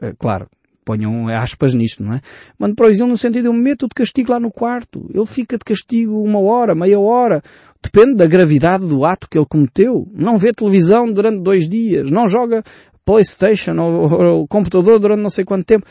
É, 0.00 0.14
claro, 0.18 0.48
ponham 0.86 1.28
aspas 1.28 1.74
nisto, 1.74 2.02
não 2.02 2.14
é? 2.14 2.20
Mando 2.58 2.74
para 2.74 2.86
o 2.86 2.88
exílio 2.88 3.08
no 3.08 3.18
sentido 3.18 3.42
de 3.42 3.48
eu 3.48 3.52
me 3.52 3.60
meto 3.60 3.86
de 3.86 3.94
castigo 3.94 4.32
lá 4.32 4.40
no 4.40 4.50
quarto. 4.50 5.06
Ele 5.12 5.26
fica 5.26 5.58
de 5.58 5.64
castigo 5.64 6.22
uma 6.22 6.40
hora, 6.40 6.74
meia 6.74 6.98
hora. 6.98 7.42
Depende 7.82 8.14
da 8.14 8.26
gravidade 8.26 8.86
do 8.86 9.04
ato 9.04 9.28
que 9.28 9.36
ele 9.38 9.46
cometeu. 9.46 10.08
Não 10.12 10.38
vê 10.38 10.50
televisão 10.50 11.12
durante 11.12 11.42
dois 11.42 11.68
dias. 11.68 12.10
Não 12.10 12.26
joga 12.26 12.62
Playstation 13.10 13.76
ou, 13.80 14.12
ou 14.12 14.46
computador 14.46 15.00
durante 15.00 15.20
não 15.20 15.30
sei 15.30 15.44
quanto 15.44 15.64
tempo. 15.64 15.84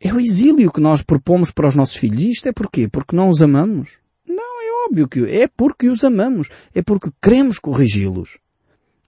É 0.00 0.10
o 0.10 0.18
exílio 0.18 0.72
que 0.72 0.80
nós 0.80 1.02
propomos 1.02 1.50
para 1.50 1.68
os 1.68 1.76
nossos 1.76 1.96
filhos. 1.96 2.22
E 2.22 2.30
isto 2.30 2.48
é 2.48 2.52
porquê? 2.52 2.88
Porque 2.90 3.14
não 3.14 3.28
os 3.28 3.42
amamos? 3.42 3.90
Não, 4.26 4.62
é 4.62 4.86
óbvio 4.88 5.06
que 5.06 5.20
é 5.20 5.46
porque 5.54 5.90
os 5.90 6.02
amamos. 6.02 6.48
É 6.74 6.80
porque 6.80 7.10
queremos 7.22 7.58
corrigi-los. 7.58 8.38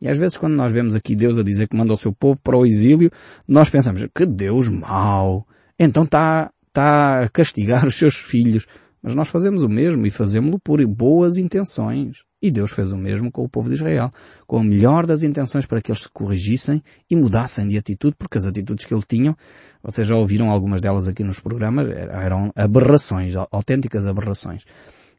E 0.02 0.08
às 0.08 0.18
vezes 0.18 0.36
quando 0.36 0.56
nós 0.56 0.70
vemos 0.70 0.94
aqui 0.94 1.16
Deus 1.16 1.38
a 1.38 1.42
dizer 1.42 1.68
que 1.68 1.76
manda 1.76 1.94
o 1.94 1.96
seu 1.96 2.12
povo 2.12 2.38
para 2.42 2.56
o 2.56 2.66
exílio, 2.66 3.10
nós 3.46 3.70
pensamos, 3.70 4.06
que 4.14 4.26
Deus 4.26 4.68
mau. 4.68 5.46
Então 5.78 6.02
está, 6.02 6.50
está 6.66 7.22
a 7.22 7.28
castigar 7.30 7.86
os 7.86 7.94
seus 7.94 8.14
filhos. 8.16 8.66
Mas 9.02 9.14
nós 9.14 9.28
fazemos 9.28 9.62
o 9.62 9.68
mesmo 9.68 10.06
e 10.06 10.10
fazemos-lo 10.10 10.58
por 10.58 10.84
boas 10.86 11.36
intenções. 11.36 12.24
E 12.40 12.50
Deus 12.50 12.72
fez 12.72 12.90
o 12.92 12.96
mesmo 12.96 13.32
com 13.32 13.42
o 13.42 13.48
povo 13.48 13.68
de 13.68 13.74
Israel, 13.74 14.10
com 14.46 14.58
a 14.58 14.64
melhor 14.64 15.06
das 15.06 15.22
intenções 15.22 15.66
para 15.66 15.80
que 15.80 15.90
eles 15.90 16.02
se 16.02 16.08
corrigissem 16.08 16.82
e 17.10 17.16
mudassem 17.16 17.66
de 17.66 17.76
atitude, 17.76 18.14
porque 18.16 18.38
as 18.38 18.46
atitudes 18.46 18.84
que 18.84 18.94
ele 18.94 19.02
tinham, 19.06 19.36
vocês 19.82 20.06
já 20.06 20.14
ouviram 20.14 20.50
algumas 20.50 20.80
delas 20.80 21.08
aqui 21.08 21.24
nos 21.24 21.40
programas, 21.40 21.88
eram 21.88 22.52
aberrações, 22.54 23.34
autênticas 23.50 24.06
aberrações. 24.06 24.64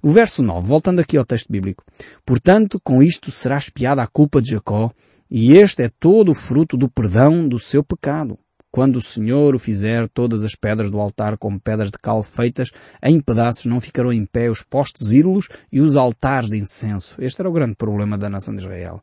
O 0.02 0.12
verso 0.12 0.42
9, 0.42 0.66
voltando 0.66 1.02
aqui 1.02 1.18
ao 1.18 1.26
texto 1.26 1.52
bíblico. 1.52 1.84
Portanto, 2.26 2.80
com 2.82 3.04
isto 3.04 3.32
será 3.32 3.58
espiada 3.58 4.02
a 4.02 4.08
culpa 4.08 4.42
de 4.42 4.52
Jacó, 4.52 4.92
e 5.30 5.58
este 5.58 5.84
é 5.84 5.90
todo 6.00 6.32
o 6.32 6.36
fruto 6.36 6.78
do 6.78 6.90
perdão 6.90 7.48
do 7.48 7.60
seu 7.60 7.84
pecado. 7.84 8.40
Quando 8.72 8.98
o 8.98 9.02
Senhor 9.02 9.56
o 9.56 9.60
fizer, 9.60 10.08
todas 10.08 10.44
as 10.44 10.54
pedras 10.54 10.92
do 10.92 11.00
altar 11.00 11.38
como 11.38 11.60
pedras 11.60 11.90
de 11.90 11.98
cal 11.98 12.22
feitas 12.22 12.70
em 13.02 13.20
pedaços 13.20 13.66
não 13.66 13.82
ficarão 13.82 14.14
em 14.14 14.26
pé 14.26 14.50
os 14.50 14.62
postes 14.62 15.12
ídolos 15.12 15.50
e 15.72 15.82
os 15.82 15.96
altares 15.96 16.50
de 16.50 16.58
incenso. 16.58 17.16
Este 17.20 17.42
era 17.42 17.50
o 17.50 17.54
grande 17.54 17.76
problema 17.76 18.18
da 18.18 18.30
nação 18.30 18.54
de 18.54 18.62
Israel. 18.62 19.02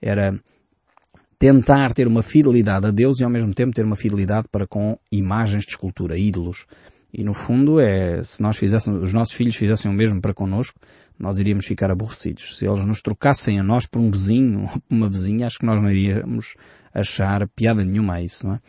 Era 0.00 0.40
tentar 1.38 1.92
ter 1.92 2.06
uma 2.06 2.22
fidelidade 2.22 2.86
a 2.86 2.90
Deus 2.90 3.20
e 3.20 3.24
ao 3.24 3.30
mesmo 3.30 3.52
tempo 3.52 3.74
ter 3.74 3.84
uma 3.84 3.96
fidelidade 3.96 4.48
para 4.50 4.66
com 4.66 4.96
imagens 5.10 5.64
de 5.64 5.70
escultura, 5.70 6.16
ídolos. 6.16 6.66
E 7.12 7.22
no 7.22 7.34
fundo 7.34 7.78
é, 7.78 8.22
se 8.22 8.42
nós 8.42 8.56
fizéssemos, 8.56 9.02
os 9.02 9.12
nossos 9.12 9.34
filhos 9.34 9.54
fizessem 9.54 9.90
o 9.90 9.94
mesmo 9.94 10.20
para 10.20 10.32
connosco, 10.32 10.80
nós 11.18 11.38
iríamos 11.38 11.66
ficar 11.66 11.90
aborrecidos. 11.90 12.56
Se 12.56 12.66
eles 12.66 12.86
nos 12.86 13.02
trocassem 13.02 13.60
a 13.60 13.62
nós 13.62 13.86
por 13.86 14.00
um 14.00 14.10
vizinho 14.10 14.62
ou 14.62 14.68
por 14.68 14.82
uma 14.90 15.08
vizinha, 15.08 15.46
acho 15.46 15.58
que 15.58 15.66
nós 15.66 15.82
não 15.82 15.90
iríamos 15.90 16.54
achar 16.94 17.46
piada 17.48 17.84
nenhuma 17.84 18.14
a 18.14 18.22
isso, 18.22 18.46
não 18.46 18.54
é? 18.54 18.60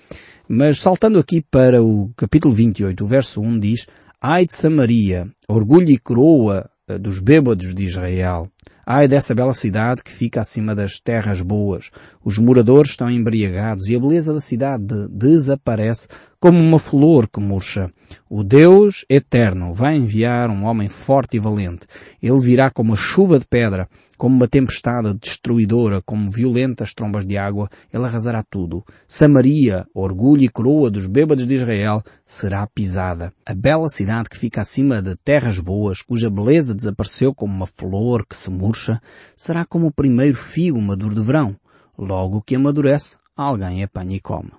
Mas 0.48 0.80
saltando 0.80 1.20
aqui 1.20 1.42
para 1.42 1.82
o 1.82 2.12
capítulo 2.16 2.54
28, 2.54 3.04
o 3.04 3.08
verso 3.08 3.42
1 3.42 3.60
diz, 3.60 3.88
Ai 4.22 4.46
de 4.46 4.54
Samaria, 4.54 5.28
orgulho 5.48 5.90
e 5.90 5.98
coroa 5.98 6.70
eh, 6.88 6.98
dos 6.98 7.20
bêbados 7.20 7.74
de 7.74 7.86
Israel. 7.86 8.48
Ai 8.86 9.08
dessa 9.08 9.34
bela 9.34 9.54
cidade 9.54 10.04
que 10.04 10.12
fica 10.12 10.42
acima 10.42 10.76
das 10.76 11.00
terras 11.00 11.42
boas. 11.42 11.90
Os 12.24 12.38
moradores 12.38 12.92
estão 12.92 13.10
embriagados 13.10 13.88
e 13.88 13.96
a 13.96 14.00
beleza 14.00 14.34
da 14.34 14.42
cidade 14.42 14.84
desaparece 15.10 16.10
como 16.44 16.60
uma 16.60 16.78
flor 16.78 17.30
que 17.30 17.40
murcha. 17.40 17.90
O 18.30 18.44
Deus 18.44 19.06
eterno 19.10 19.74
vai 19.74 19.96
enviar 19.96 20.50
um 20.50 20.66
homem 20.66 20.90
forte 20.90 21.38
e 21.38 21.40
valente. 21.40 21.88
Ele 22.22 22.38
virá 22.38 22.70
como 22.70 22.92
a 22.92 22.98
chuva 22.98 23.40
de 23.40 23.46
pedra, 23.46 23.88
como 24.18 24.36
uma 24.36 24.46
tempestade 24.46 25.14
destruidora, 25.14 26.02
como 26.02 26.30
violentas 26.30 26.94
trombas 26.94 27.26
de 27.26 27.38
água. 27.38 27.70
Ele 27.94 28.04
arrasará 28.04 28.44
tudo. 28.44 28.84
Samaria, 29.08 29.88
orgulho 29.96 30.44
e 30.44 30.50
coroa 30.50 30.92
dos 30.92 31.08
bêbados 31.08 31.48
de 31.48 31.56
Israel, 31.56 32.04
será 32.26 32.68
pisada. 32.68 33.32
A 33.46 33.54
bela 33.56 33.88
cidade 33.88 34.28
que 34.28 34.38
fica 34.38 34.60
acima 34.60 35.02
de 35.02 35.16
terras 35.24 35.60
boas, 35.60 36.02
cuja 36.02 36.30
beleza 36.30 36.76
desapareceu 36.76 37.34
como 37.34 37.56
uma 37.56 37.68
flor 37.68 38.26
que 38.28 38.36
se 38.36 38.50
murcha, 38.50 39.02
será 39.34 39.64
como 39.64 39.88
o 39.88 39.94
primeiro 39.94 40.36
figo 40.36 40.82
maduro 40.82 41.16
de 41.16 41.24
verão. 41.24 41.56
Logo 41.98 42.42
que 42.42 42.58
amadurece, 42.58 43.16
alguém 43.34 43.82
apanha 43.82 44.18
e 44.18 44.20
come. 44.20 44.52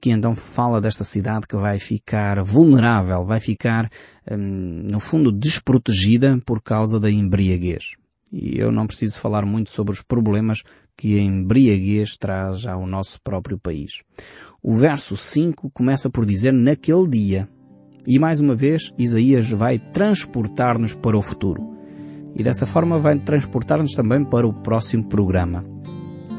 Aqui 0.00 0.12
então 0.12 0.34
fala 0.34 0.80
desta 0.80 1.04
cidade 1.04 1.46
que 1.46 1.54
vai 1.54 1.78
ficar 1.78 2.42
vulnerável, 2.42 3.22
vai 3.22 3.38
ficar, 3.38 3.90
hum, 4.32 4.86
no 4.90 4.98
fundo, 4.98 5.30
desprotegida 5.30 6.40
por 6.46 6.62
causa 6.62 6.98
da 6.98 7.10
embriaguez. 7.10 7.96
E 8.32 8.58
eu 8.58 8.72
não 8.72 8.86
preciso 8.86 9.18
falar 9.18 9.44
muito 9.44 9.68
sobre 9.68 9.92
os 9.92 10.00
problemas 10.00 10.62
que 10.96 11.18
a 11.18 11.22
embriaguez 11.22 12.16
traz 12.16 12.66
ao 12.66 12.86
nosso 12.86 13.20
próprio 13.20 13.58
país. 13.58 14.00
O 14.62 14.72
verso 14.72 15.18
5 15.18 15.70
começa 15.70 16.08
por 16.08 16.24
dizer 16.24 16.54
naquele 16.54 17.06
dia. 17.06 17.46
E 18.06 18.18
mais 18.18 18.40
uma 18.40 18.54
vez, 18.54 18.94
Isaías 18.96 19.50
vai 19.50 19.78
transportar-nos 19.78 20.94
para 20.94 21.18
o 21.18 21.22
futuro. 21.22 21.76
E 22.34 22.42
dessa 22.42 22.64
forma 22.64 22.98
vai 22.98 23.18
transportar-nos 23.18 23.92
também 23.92 24.24
para 24.24 24.48
o 24.48 24.62
próximo 24.62 25.06
programa. 25.06 25.62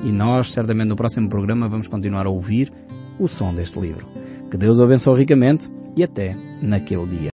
E 0.03 0.11
nós, 0.11 0.51
certamente, 0.51 0.89
no 0.89 0.95
próximo 0.95 1.29
programa 1.29 1.69
vamos 1.69 1.87
continuar 1.87 2.25
a 2.25 2.31
ouvir 2.31 2.73
o 3.21 3.27
som 3.27 3.53
deste 3.53 3.79
livro. 3.79 4.07
Que 4.49 4.57
Deus 4.57 4.79
o 4.79 4.83
abençoe 4.83 5.19
ricamente 5.19 5.69
e 5.95 6.03
até 6.03 6.35
naquele 6.61 7.05
dia. 7.05 7.29